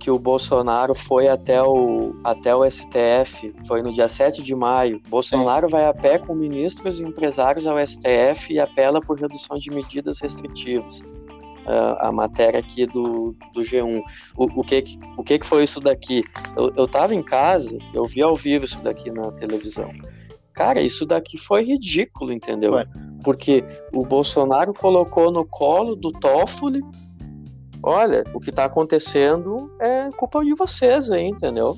[0.00, 5.00] que o Bolsonaro foi até o, até o STF, foi no dia 7 de maio.
[5.10, 5.72] Bolsonaro Sim.
[5.72, 10.18] vai a pé com ministros e empresários ao STF e apela por redução de medidas
[10.18, 11.02] restritivas.
[11.02, 14.00] Uh, a matéria aqui do, do G1.
[14.34, 14.82] O, o, que,
[15.18, 16.24] o que foi isso daqui?
[16.56, 19.92] Eu, eu tava em casa, eu vi ao vivo isso daqui na televisão.
[20.54, 22.72] Cara, isso daqui foi ridículo, entendeu?
[22.72, 22.86] Ué.
[23.22, 26.80] Porque o Bolsonaro colocou no colo do Toffoli.
[27.82, 31.76] Olha, o que tá acontecendo é culpa de vocês aí, entendeu?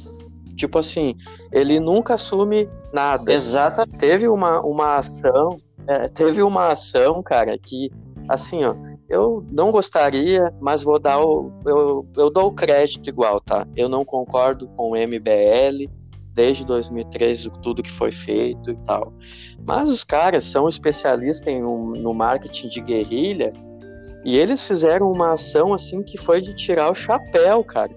[0.56, 1.14] Tipo assim,
[1.50, 3.32] ele nunca assume nada.
[3.32, 3.86] Exato.
[3.96, 7.90] Teve uma, uma ação, é, teve uma ação, cara, que
[8.28, 8.74] assim, ó,
[9.08, 13.66] eu não gostaria, mas vou dar o, eu, eu dou o crédito igual, tá?
[13.76, 15.88] Eu não concordo com o MBL
[16.34, 19.12] desde 2013, tudo que foi feito e tal.
[19.66, 23.52] Mas os caras são especialistas em, no marketing de guerrilha
[24.24, 27.90] e eles fizeram uma ação assim que foi de tirar o chapéu, cara,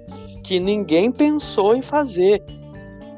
[0.43, 2.43] que ninguém pensou em fazer.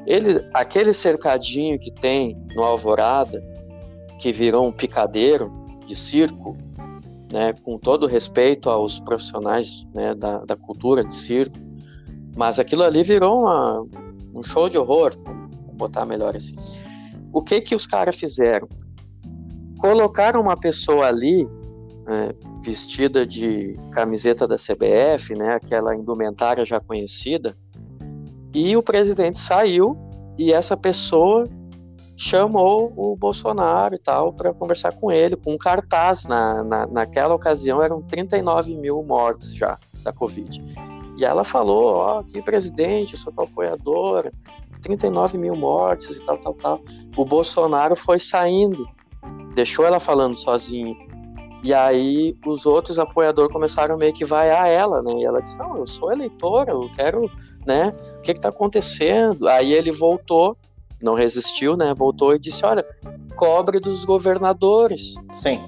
[0.06, 3.42] Ele, aquele cercadinho que tem no Alvorada,
[4.18, 5.52] que virou um picadeiro
[5.86, 6.56] de circo,
[7.32, 11.56] né, com todo respeito aos profissionais né, da, da cultura do circo,
[12.36, 13.84] mas aquilo ali virou uma,
[14.34, 15.12] um show de horror,
[15.66, 16.56] vou botar melhor assim.
[17.32, 18.68] O que que os caras fizeram?
[19.78, 21.46] Colocaram uma pessoa ali
[22.08, 27.56] é, vestida de camiseta da CBF, né, aquela indumentária já conhecida,
[28.54, 29.96] e o presidente saiu
[30.36, 31.48] e essa pessoa
[32.16, 36.26] chamou o Bolsonaro e tal para conversar com ele, com um cartaz.
[36.26, 40.60] Na, na, naquela ocasião eram 39 mil mortos já da Covid.
[41.16, 44.32] E ela falou: Ó, oh, que presidente, eu sou tua apoiadora,
[44.82, 46.80] 39 mil mortes e tal, tal, tal.
[47.16, 48.88] O Bolsonaro foi saindo,
[49.54, 50.96] deixou ela falando sozinha.
[51.62, 55.12] E aí os outros apoiadores começaram meio que vaiar ela, né?
[55.14, 57.30] E ela disse: Não, eu sou eleitora, eu quero,
[57.66, 57.92] né?
[58.18, 59.48] O que que tá acontecendo?
[59.48, 60.56] Aí ele voltou
[61.02, 61.94] não resistiu, né?
[61.94, 62.84] Voltou e disse: olha,
[63.36, 65.14] cobre dos governadores.
[65.32, 65.64] Sim.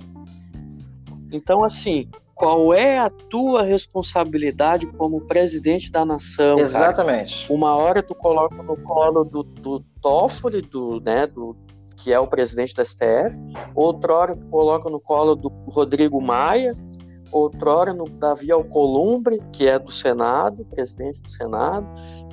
[1.32, 6.59] Então, assim, qual é a tua responsabilidade como presidente da nação?
[6.59, 7.43] Exatamente.
[7.43, 7.55] Cara?
[7.55, 11.57] Uma hora tu coloca no colo do, do Toffoli, do, né, do,
[12.03, 13.38] que é o presidente da STF,
[13.74, 16.74] tu coloca no colo do Rodrigo Maia,
[17.30, 21.86] outra hora no Davi Alcolumbre, que é do Senado, presidente do Senado,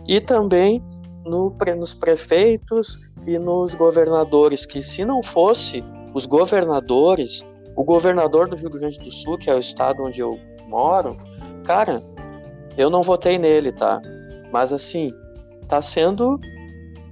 [0.07, 0.84] e também
[1.26, 7.45] no, nos prefeitos e nos governadores, que se não fosse os governadores,
[7.76, 11.18] o governador do Rio Grande do Sul, que é o estado onde eu moro,
[11.65, 12.01] cara,
[12.78, 14.01] eu não votei nele, tá?
[14.51, 15.13] Mas assim,
[15.68, 16.39] tá sendo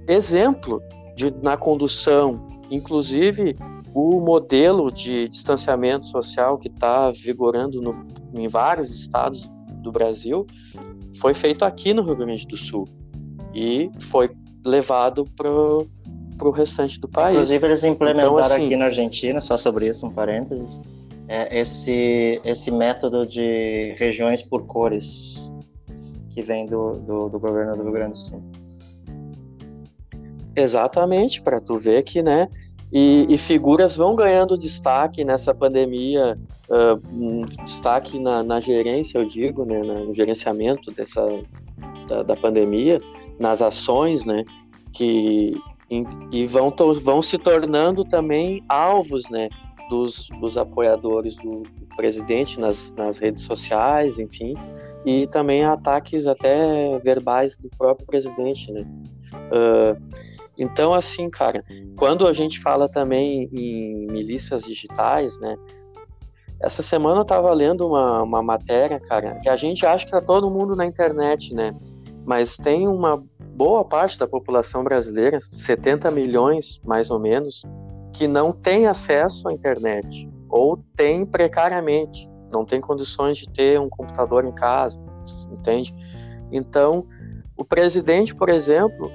[0.08, 0.82] exemplo
[1.16, 3.56] de, na condução, inclusive
[3.94, 9.48] o modelo de distanciamento social que está vigorando no, em vários estados
[9.82, 10.46] do Brasil
[11.18, 12.86] foi feito aqui no Rio Grande do Sul
[13.54, 14.30] e foi
[14.62, 17.36] levado para o restante do país.
[17.36, 20.78] Inclusive, eles implementaram então, assim, aqui na Argentina, só sobre isso, um parênteses,
[21.26, 25.50] é esse, esse método de regiões por cores
[26.30, 28.42] que vem do, do, do governo do Rio Grande do Sul.
[30.56, 32.48] Exatamente, para tu ver que, né,
[32.92, 36.38] e, e, figuras vão ganhando destaque nessa pandemia,
[36.70, 41.22] uh, destaque na, na, gerência, eu digo, né, no gerenciamento dessa,
[42.08, 43.00] da, da pandemia,
[43.38, 44.42] nas ações, né,
[44.92, 45.54] que
[46.32, 49.48] e vão, vão se tornando também alvos, né,
[49.88, 51.62] dos, dos apoiadores do,
[51.96, 54.54] presidente nas, nas redes sociais, enfim,
[55.04, 58.86] e também ataques até verbais do próprio presidente, né.
[59.50, 61.64] Uh, então, assim, cara,
[61.96, 65.56] quando a gente fala também em milícias digitais, né,
[66.60, 70.20] essa semana eu estava lendo uma, uma matéria, cara, que a gente acha que tá
[70.20, 71.74] todo mundo na internet, né?
[72.26, 77.62] mas tem uma boa parte da população brasileira, 70 milhões mais ou menos,
[78.12, 83.88] que não tem acesso à internet ou tem precariamente, não tem condições de ter um
[83.88, 84.98] computador em casa,
[85.52, 85.94] entende?
[86.50, 87.04] Então,
[87.56, 89.10] o presidente, por exemplo,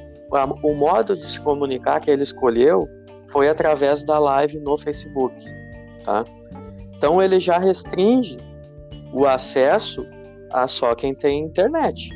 [0.63, 2.87] o modo de se comunicar que ele escolheu
[3.29, 5.35] foi através da live no Facebook,
[6.03, 6.23] tá?
[6.95, 8.39] Então ele já restringe
[9.13, 10.05] o acesso
[10.51, 12.09] a só quem tem internet.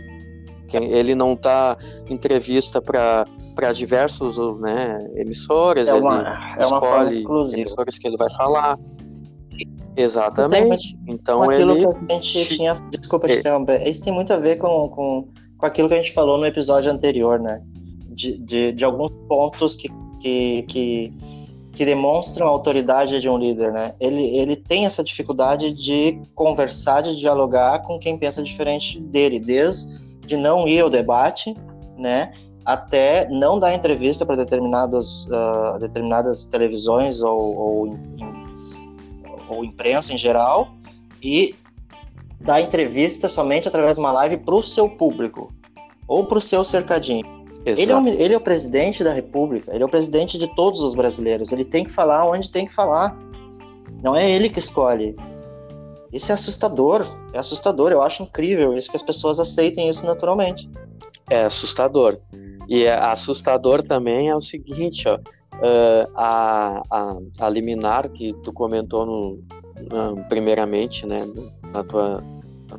[0.74, 1.78] Ele não está
[2.10, 8.30] entrevista para para diversos né, emissoras, é uma, ele é escolhe emissoras que ele vai
[8.32, 8.78] falar.
[9.96, 11.00] Exatamente.
[11.08, 11.88] Então aquilo ele.
[11.88, 12.74] que a gente tinha.
[12.92, 13.40] Desculpa te é.
[13.40, 13.88] interromper.
[13.88, 16.92] Isso tem muito a ver com, com, com aquilo que a gente falou no episódio
[16.92, 17.64] anterior, né?
[18.16, 19.90] De, de, de alguns pontos que,
[20.20, 21.14] que, que,
[21.74, 23.94] que demonstram a autoridade de um líder, né?
[24.00, 30.06] Ele, ele tem essa dificuldade de conversar, de dialogar com quem pensa diferente dele, desde
[30.26, 31.56] de não ir ao debate,
[31.98, 32.34] né,
[32.66, 38.00] até não dar entrevista para determinadas, uh, determinadas televisões ou, ou,
[39.48, 40.70] ou, imprensa em geral
[41.22, 41.56] e
[42.42, 45.54] dar entrevista somente através de uma live para o seu público
[46.08, 47.35] ou para o seu cercadinho.
[47.66, 50.80] Ele é, um, ele é o presidente da República, ele é o presidente de todos
[50.82, 51.52] os brasileiros.
[51.52, 53.18] Ele tem que falar onde tem que falar.
[54.04, 55.16] Não é ele que escolhe.
[56.14, 57.06] Isso é assustador.
[57.34, 57.92] É assustador.
[57.92, 60.70] Eu acho incrível isso que as pessoas aceitem isso naturalmente.
[61.30, 62.20] É assustador.
[62.68, 65.20] E é assustador também é o seguinte, ó.
[66.16, 69.40] A, a, a liminar que tu comentou no,
[70.30, 71.26] primeiramente, né,
[71.74, 72.24] na tua,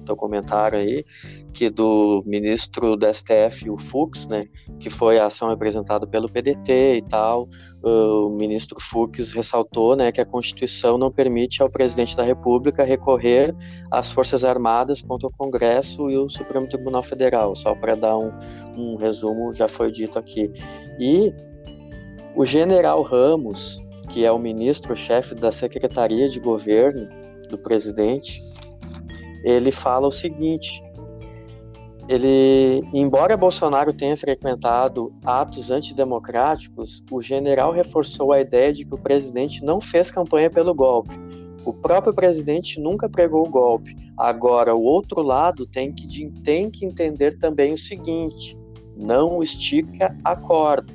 [0.07, 1.05] teu comentário aí,
[1.53, 4.47] que do ministro do STF, o Fux, né,
[4.81, 7.49] que foi a ação representada pelo PDT e tal,
[7.83, 13.55] o ministro Fux ressaltou, né, que a Constituição não permite ao presidente da República recorrer
[13.91, 18.33] às Forças Armadas contra o Congresso e o Supremo Tribunal Federal, só para dar um,
[18.77, 20.51] um resumo, já foi dito aqui.
[20.99, 21.33] E
[22.35, 27.09] o general Ramos, que é o ministro-chefe da Secretaria de Governo
[27.49, 28.43] do presidente,
[29.47, 30.83] ele fala o seguinte:
[32.09, 38.99] ele, embora Bolsonaro tenha frequentado atos antidemocráticos, o general reforçou a ideia de que o
[38.99, 41.15] presidente não fez campanha pelo golpe.
[41.65, 43.97] O próprio presidente nunca pregou o golpe.
[44.17, 48.59] Agora, o outro lado tem que, tem que entender também o seguinte:
[48.97, 50.93] não estica a corda.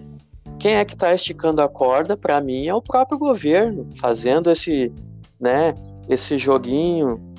[0.59, 2.17] Quem é que está esticando a corda?
[2.17, 4.93] Para mim, é o próprio governo, fazendo esse,
[5.39, 5.73] né,
[6.07, 7.30] esse joguinho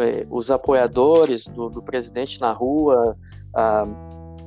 [0.00, 3.16] é, os apoiadores do, do presidente na rua
[3.54, 3.86] ah,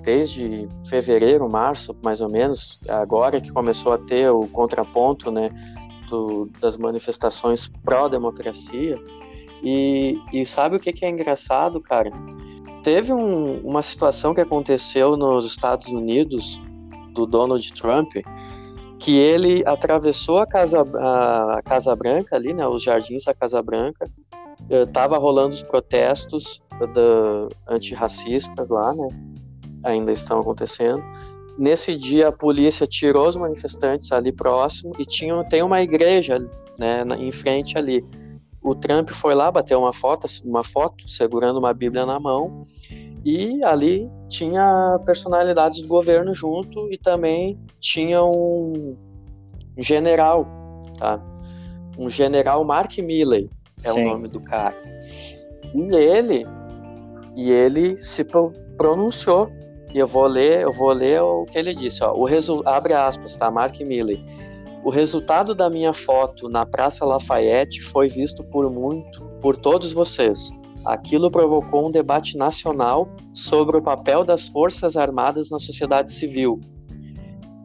[0.05, 5.49] desde fevereiro, março, mais ou menos, agora que começou a ter o contraponto né,
[6.09, 9.01] do, das manifestações pró-democracia.
[9.63, 12.11] E, e, sabe o que, que é engraçado, cara?
[12.83, 16.61] Teve um, uma situação que aconteceu nos Estados Unidos
[17.13, 18.13] do Donald Trump,
[18.99, 24.07] que ele atravessou a Casa, a Casa Branca ali, né, os jardins da Casa Branca,
[24.69, 29.07] estava rolando os protestos da, antirracistas lá, né?
[29.83, 31.03] Ainda estão acontecendo.
[31.57, 36.39] Nesse dia, a polícia tirou os manifestantes ali próximo e tinha, tem uma igreja
[36.77, 38.03] né, em frente ali.
[38.61, 42.65] O Trump foi lá, bateu uma foto, uma foto segurando uma Bíblia na mão
[43.23, 48.95] e ali tinha personalidades do governo junto e também tinha um
[49.77, 50.47] general,
[50.97, 51.23] tá?
[51.97, 53.49] Um general Mark Milley,
[53.87, 54.05] é Sim.
[54.05, 54.75] o nome do cara.
[55.73, 56.45] E ele,
[57.35, 58.25] e ele se
[58.77, 59.49] pronunciou.
[59.93, 62.13] E eu vou ler, eu vou ler o que ele disse, ó.
[62.13, 62.61] O resu...
[62.65, 63.49] abre aspas, tá?
[63.49, 64.21] Mark Milley.
[64.83, 70.51] O resultado da minha foto na Praça Lafayette foi visto por muito, por todos vocês.
[70.85, 76.61] Aquilo provocou um debate nacional sobre o papel das Forças Armadas na sociedade civil.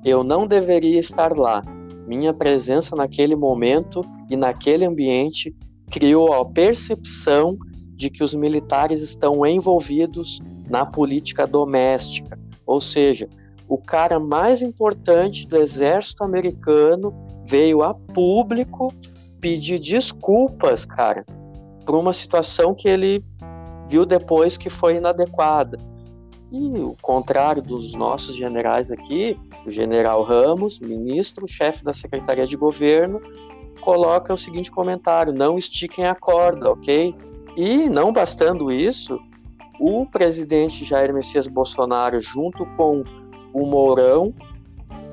[0.03, 1.63] Eu não deveria estar lá.
[2.07, 5.55] Minha presença naquele momento e naquele ambiente
[5.91, 7.59] criou a percepção
[7.97, 13.29] de que os militares estão envolvidos na política doméstica, ou seja,
[13.69, 17.13] o cara mais importante do exército americano
[17.47, 18.95] veio a público
[19.41, 21.25] pedir desculpas, cara,
[21.85, 23.25] por uma situação que ele
[23.89, 25.79] viu depois que foi inadequada.
[26.53, 32.57] E o contrário dos nossos generais aqui, o general Ramos, ministro, chefe da Secretaria de
[32.57, 33.21] Governo,
[33.81, 37.15] coloca o seguinte comentário: não estiquem a corda, ok?
[37.57, 39.19] E não bastando isso,
[39.81, 43.03] o presidente Jair Messias Bolsonaro, junto com
[43.53, 44.33] o Mourão,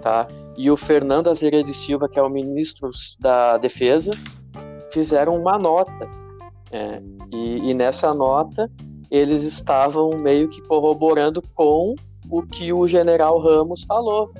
[0.02, 0.28] tá?
[0.56, 2.90] E o Fernando Azevedo Silva, que é o ministro
[3.20, 4.12] da Defesa,
[4.92, 6.10] fizeram uma nota.
[6.72, 7.02] É,
[7.32, 8.70] e, e nessa nota
[9.10, 11.96] eles estavam meio que corroborando com
[12.30, 14.32] o que o general Ramos falou.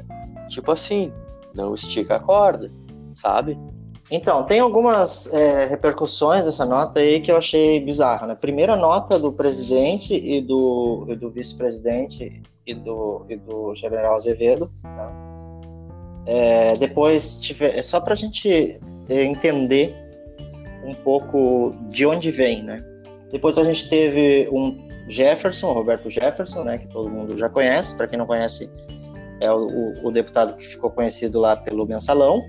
[0.50, 1.12] Tipo assim,
[1.54, 2.72] não estica a corda,
[3.14, 3.58] sabe?
[4.10, 8.26] Então, tem algumas é, repercussões dessa nota aí que eu achei bizarra.
[8.26, 8.36] Né?
[8.40, 14.68] Primeiro, a nota do presidente e do, do vice-presidente e do, e do general Azevedo.
[14.82, 15.12] Tá?
[16.26, 18.80] É, depois, tiver, é só para a gente
[19.10, 19.94] é, entender
[20.86, 22.64] um pouco de onde vem.
[22.64, 22.84] Né?
[23.30, 27.96] Depois a gente teve um Jefferson, Roberto Jefferson, né, que todo mundo já conhece.
[27.96, 28.70] Para quem não conhece,
[29.40, 32.44] é o, o deputado que ficou conhecido lá pelo mensalão.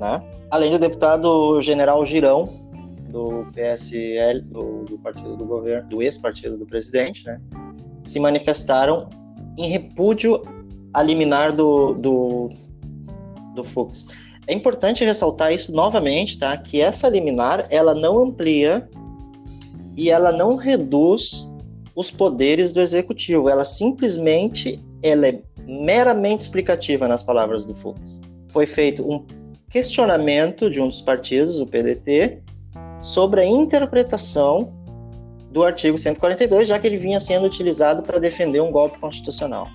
[0.00, 0.22] Né?
[0.50, 2.48] além do deputado general Girão,
[3.08, 7.40] do PSL, do, do partido do governo, do ex-partido do presidente, né,
[8.02, 9.08] se manifestaram
[9.56, 10.42] em repúdio
[10.92, 12.48] a liminar do, do,
[13.54, 14.06] do Fux.
[14.46, 16.56] É importante ressaltar isso novamente, tá?
[16.56, 18.88] Que essa liminar ela não amplia
[19.96, 21.52] e ela não reduz
[21.94, 23.48] os poderes do executivo.
[23.48, 28.20] Ela simplesmente ela é meramente explicativa nas palavras do Fux.
[28.48, 29.24] Foi feito um
[29.70, 32.42] questionamento de um dos partidos, o PDT,
[33.00, 34.74] sobre a interpretação
[35.50, 39.68] do artigo 142, já que ele vinha sendo utilizado para defender um golpe constitucional.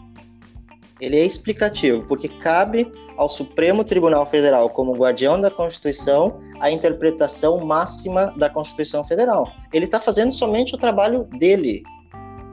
[1.02, 7.66] ele é explicativo, porque cabe ao Supremo Tribunal Federal, como guardião da Constituição, a interpretação
[7.66, 9.52] máxima da Constituição Federal.
[9.74, 11.84] Ele está fazendo somente o trabalho dele,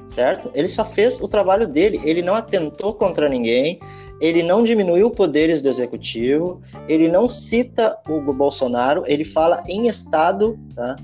[0.09, 0.51] certo?
[0.55, 3.79] Ele só fez o trabalho dele, ele não atentou contra ninguém,
[4.23, 10.57] ele não diminuiu poderes do executivo, ele não cita o Bolsonaro, ele fala em Estado,
[10.77, 10.95] tá?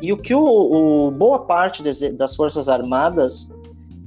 [0.00, 3.50] E o que o, o boa parte das Forças Armadas,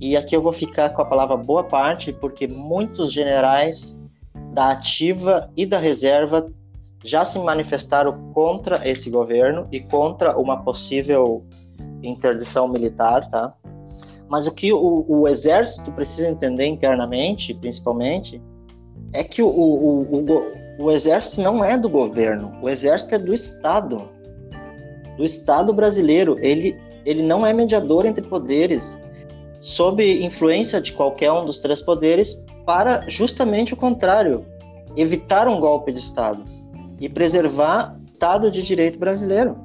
[0.01, 4.01] e aqui eu vou ficar com a palavra boa parte, porque muitos generais
[4.53, 6.51] da ativa e da reserva
[7.03, 11.45] já se manifestaram contra esse governo e contra uma possível
[12.01, 13.53] interdição militar, tá?
[14.29, 18.41] Mas o que o, o exército precisa entender internamente, principalmente,
[19.13, 23.33] é que o, o, o, o exército não é do governo, o exército é do
[23.33, 24.17] Estado
[25.17, 26.37] do Estado brasileiro.
[26.39, 29.01] Ele, ele não é mediador entre poderes,
[29.59, 34.45] sob influência de qualquer um dos três poderes, para justamente o contrário,
[34.95, 36.43] evitar um golpe de Estado
[36.99, 39.57] e preservar o Estado de Direito brasileiro.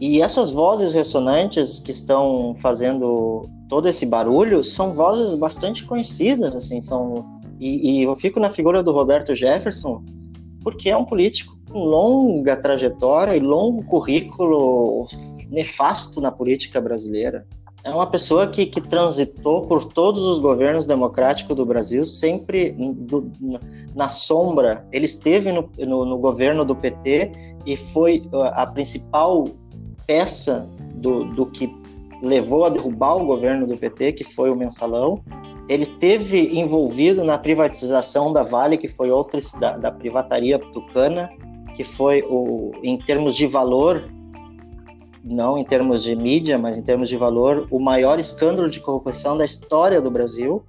[0.00, 6.82] E essas vozes ressonantes que estão fazendo todo esse barulho são vozes bastante conhecidas, assim,
[6.82, 7.24] são
[7.58, 10.04] e, e eu fico na figura do Roberto Jefferson
[10.62, 15.06] porque é um político longa trajetória e longo currículo
[15.48, 17.46] nefasto na política brasileira.
[17.84, 23.30] É uma pessoa que, que transitou por todos os governos democráticos do Brasil, sempre do,
[23.94, 24.84] na sombra.
[24.90, 27.30] Ele esteve no, no, no, governo do PT
[27.64, 28.24] e foi
[28.54, 29.46] a principal
[30.06, 31.74] peça do, do que
[32.22, 35.22] levou a derrubar o governo do PT, que foi o mensalão.
[35.68, 41.28] Ele teve envolvido na privatização da Vale, que foi outra da, da privataria tucana,
[41.76, 44.08] que foi o, em termos de valor,
[45.22, 49.36] não em termos de mídia, mas em termos de valor, o maior escândalo de corrupção
[49.36, 50.64] da história do Brasil.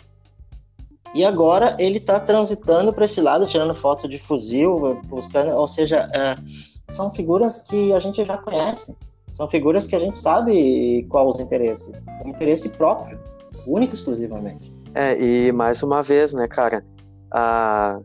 [1.14, 6.10] E agora ele está transitando para esse lado, tirando foto de fuzil, buscando, ou seja,
[6.14, 6.36] é,
[6.90, 8.96] são figuras que a gente já conhece,
[9.38, 11.94] são figuras que a gente sabe qual os interesses,
[12.26, 13.20] o interesse próprio,
[13.68, 14.74] único exclusivamente.
[14.96, 16.84] É, e mais uma vez, né, cara,
[17.32, 18.00] a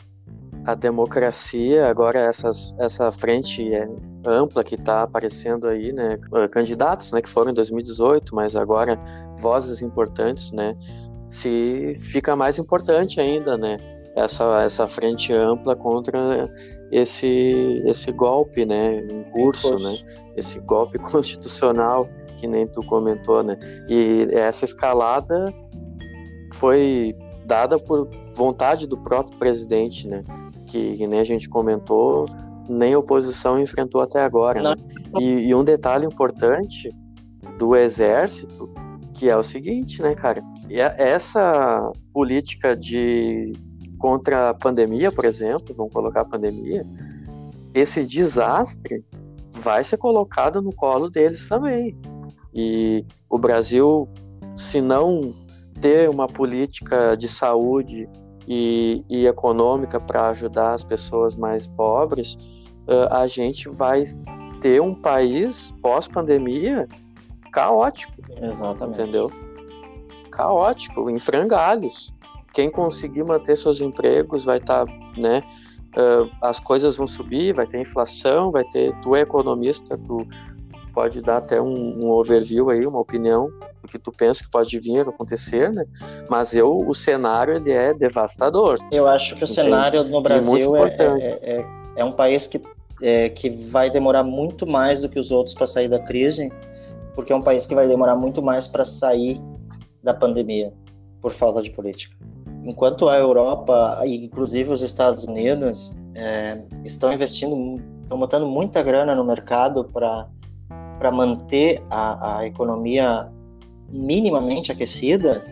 [0.65, 3.89] a democracia, agora essas, essa frente é
[4.25, 6.19] ampla que está aparecendo aí, né,
[6.53, 8.97] candidatos, né, que foram em 2018, mas agora
[9.39, 10.77] vozes importantes, né,
[11.29, 13.77] se fica mais importante ainda, né,
[14.15, 16.49] essa, essa frente ampla contra
[16.93, 19.99] esse esse golpe, né, em curso, né,
[20.37, 25.53] esse golpe constitucional que nem tu comentou, né, e essa escalada
[26.53, 27.17] foi
[27.47, 30.23] dada por vontade do próprio presidente, né?
[30.67, 32.27] que, que nem a gente comentou,
[32.69, 34.63] nem oposição enfrentou até agora.
[34.63, 34.75] Né?
[35.21, 36.91] E, e, um detalhe importante
[37.59, 38.73] do exército,
[39.13, 40.43] que é o seguinte, né, cara?
[40.71, 43.53] Essa política de
[44.03, 46.85] contra a pandemia, por exemplo, vamos colocar a pandemia,
[47.73, 49.05] esse desastre
[49.53, 51.97] vai ser colocado no colo deles também.
[52.53, 54.09] E o Brasil,
[54.57, 55.33] se não
[55.81, 58.09] ter uma política de saúde
[58.49, 62.37] e, e econômica para ajudar as pessoas mais pobres,
[63.09, 64.03] a gente vai
[64.61, 66.89] ter um país pós-pandemia
[67.53, 68.15] caótico.
[68.37, 69.01] Exatamente.
[69.01, 69.31] Entendeu?
[70.33, 72.13] Caótico, em frangalhos.
[72.53, 75.43] Quem conseguir manter seus empregos vai estar, tá, né?
[75.97, 78.99] Uh, as coisas vão subir, vai ter inflação, vai ter.
[79.01, 80.27] Tu é economista, tu
[80.93, 83.51] pode dar até um, um overview aí, uma opinião
[83.83, 85.85] do que tu pensa que pode vir a acontecer, né?
[86.29, 88.79] Mas eu, o cenário ele é devastador.
[88.91, 89.55] Eu acho que o entende?
[89.55, 92.63] cenário no Brasil é, é, é, é, um país que,
[93.03, 96.53] é, que vai demorar muito mais do que os outros para sair da crise,
[97.15, 99.41] porque é um país que vai demorar muito mais para sair
[100.03, 100.73] da pandemia
[101.21, 102.17] por falta de política.
[102.65, 109.25] Enquanto a Europa, inclusive os Estados Unidos, é, estão investindo, estão botando muita grana no
[109.25, 113.29] mercado para manter a, a economia
[113.89, 115.45] minimamente aquecida,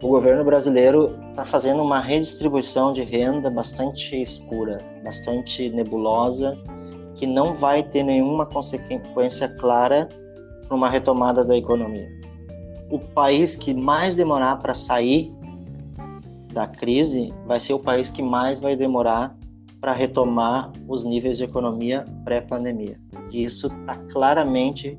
[0.00, 6.56] o governo brasileiro está fazendo uma redistribuição de renda bastante escura, bastante nebulosa,
[7.16, 10.08] que não vai ter nenhuma consequência clara
[10.68, 12.08] para uma retomada da economia.
[12.90, 15.34] O país que mais demorar para sair
[16.52, 19.36] da crise vai ser o país que mais vai demorar
[19.80, 22.98] para retomar os níveis de economia pré-pandemia.
[23.30, 24.96] E isso está claramente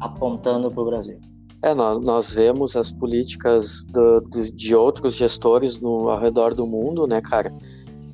[0.00, 1.20] apontando para o Brasil.
[1.62, 6.66] É, nós, nós vemos as políticas do, do, de outros gestores no, ao redor do
[6.66, 7.52] mundo, né, cara?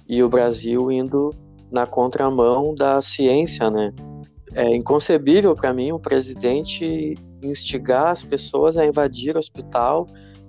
[0.08, 1.30] E o Brasil indo
[1.70, 3.92] na contramão da ciência, né?
[4.54, 10.06] É inconcebível para mim o presidente instigar as pessoas a invadir o hospital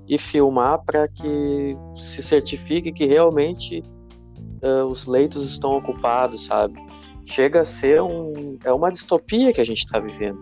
[0.07, 3.83] e filmar para que se certifique que realmente
[4.61, 6.75] uh, os leitos estão ocupados, sabe?
[7.25, 10.39] Chega a ser um, é uma distopia que a gente está vivendo,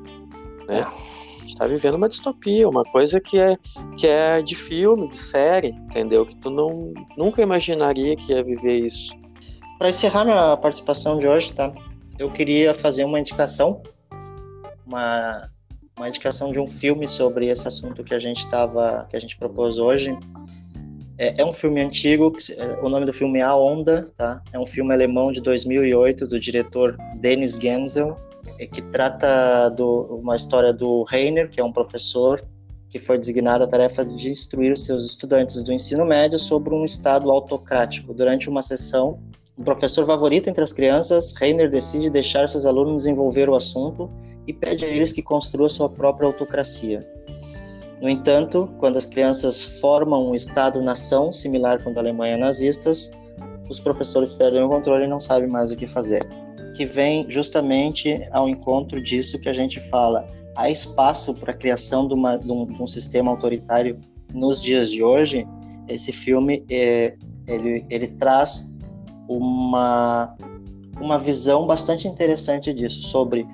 [0.68, 0.80] né?
[0.80, 0.82] É.
[0.82, 3.58] A gente está vivendo uma distopia, uma coisa que é
[3.98, 6.26] que é de filme, de série, entendeu?
[6.26, 9.16] Que tu não nunca imaginaria que ia viver isso.
[9.80, 11.74] Para encerrar minha participação de hoje, tá?
[12.20, 13.82] Eu queria fazer uma indicação,
[14.86, 15.50] uma
[15.98, 19.38] uma indicação de um filme sobre esse assunto que a gente tava, que a gente
[19.38, 20.18] propôs hoje.
[21.18, 24.42] É, é um filme antigo, é, o nome do filme é A Onda, tá?
[24.52, 28.16] É um filme alemão de 2008 do diretor Dennis Genzel,
[28.58, 32.42] é, que trata do uma história do Reiner, que é um professor
[32.90, 37.32] que foi designado a tarefa de instruir seus estudantes do ensino médio sobre um estado
[37.32, 38.14] autocrático.
[38.14, 39.20] Durante uma sessão,
[39.56, 44.10] o professor favorito entre as crianças, Reiner decide deixar seus alunos desenvolver o assunto
[44.48, 47.08] e pede a eles que construam sua própria autocracia.
[48.02, 53.12] No entanto, quando as crianças formam um Estado-nação similar com o da Alemanha nazistas,
[53.70, 56.22] os professores perdem o controle e não sabem mais o que fazer.
[56.76, 60.28] Que vem justamente ao encontro disso que a gente fala.
[60.56, 64.00] Há espaço para a criação de, uma, de, um, de, um, sistema autoritário
[64.34, 65.48] nos dias de hoje.
[65.88, 67.16] Esse filme é,
[67.48, 68.74] ele, ele traz
[69.28, 70.36] uma,
[71.00, 73.48] uma visão bastante interessante disso, sobre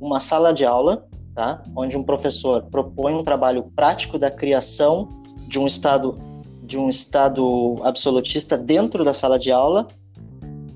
[0.00, 1.62] uma sala de aula, tá?
[1.74, 5.08] onde um professor propõe um trabalho prático da criação
[5.48, 6.18] de um estado
[6.66, 9.86] de um estado absolutista dentro da sala de aula.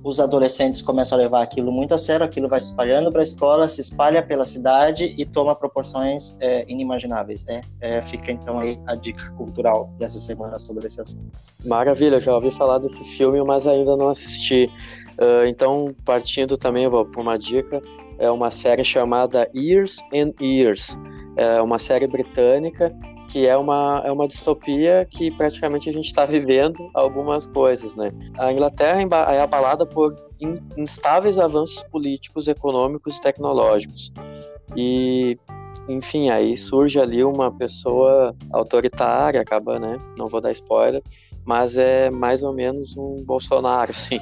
[0.02, 3.22] Os adolescentes começam a levar aquilo muito a sério, aquilo vai se espalhando para a
[3.22, 7.44] escola, se espalha pela cidade e toma proporções é, inimagináveis.
[7.48, 11.32] É, é, fica então aí a dica cultural dessa semana sobre esse assunto.
[11.66, 14.70] Maravilha, já ouvi falar desse filme, mas ainda não assisti.
[15.18, 17.82] Uh, então, partindo também por uma dica,
[18.20, 20.96] é uma série chamada Years and Years.
[21.36, 22.94] É uma série britânica
[23.30, 28.10] que é uma, é uma distopia que praticamente a gente está vivendo algumas coisas, né?
[28.36, 29.00] A Inglaterra
[29.32, 30.14] é abalada por
[30.76, 34.12] instáveis avanços políticos, econômicos e tecnológicos.
[34.76, 35.36] E,
[35.88, 39.98] enfim, aí surge ali uma pessoa autoritária, acaba, né?
[40.18, 41.02] Não vou dar spoiler,
[41.44, 44.20] mas é mais ou menos um Bolsonaro, sim.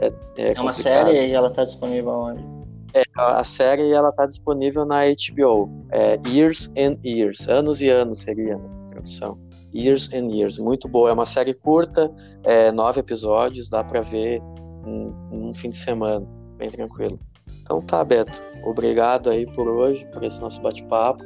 [0.00, 2.61] É, é, é uma série e ela está disponível onde?
[2.94, 5.70] É, a série ela está disponível na HBO.
[5.90, 9.38] É Years and Years, anos e anos seria a tradução.
[9.74, 11.10] Years and Years, muito boa.
[11.10, 12.10] É uma série curta,
[12.44, 14.40] é, nove episódios, dá para ver
[14.86, 16.26] um, um fim de semana,
[16.56, 17.18] bem tranquilo.
[17.62, 18.42] Então tá, Beto.
[18.64, 21.24] Obrigado aí por hoje, por esse nosso bate-papo.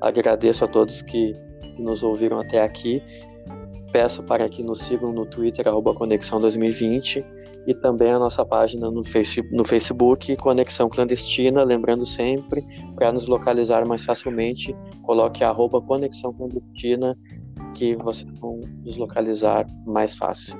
[0.00, 1.34] Agradeço a todos que
[1.78, 3.02] nos ouviram até aqui.
[3.96, 7.24] Peço para que nos sigam no Twitter, arroba Conexão 2020
[7.66, 11.64] e também a nossa página no, face, no Facebook, Conexão Clandestina.
[11.64, 12.62] Lembrando sempre,
[12.94, 17.16] para nos localizar mais facilmente, coloque arroba Conexão Clandestina,
[17.72, 20.58] que vocês vão nos localizar mais fácil.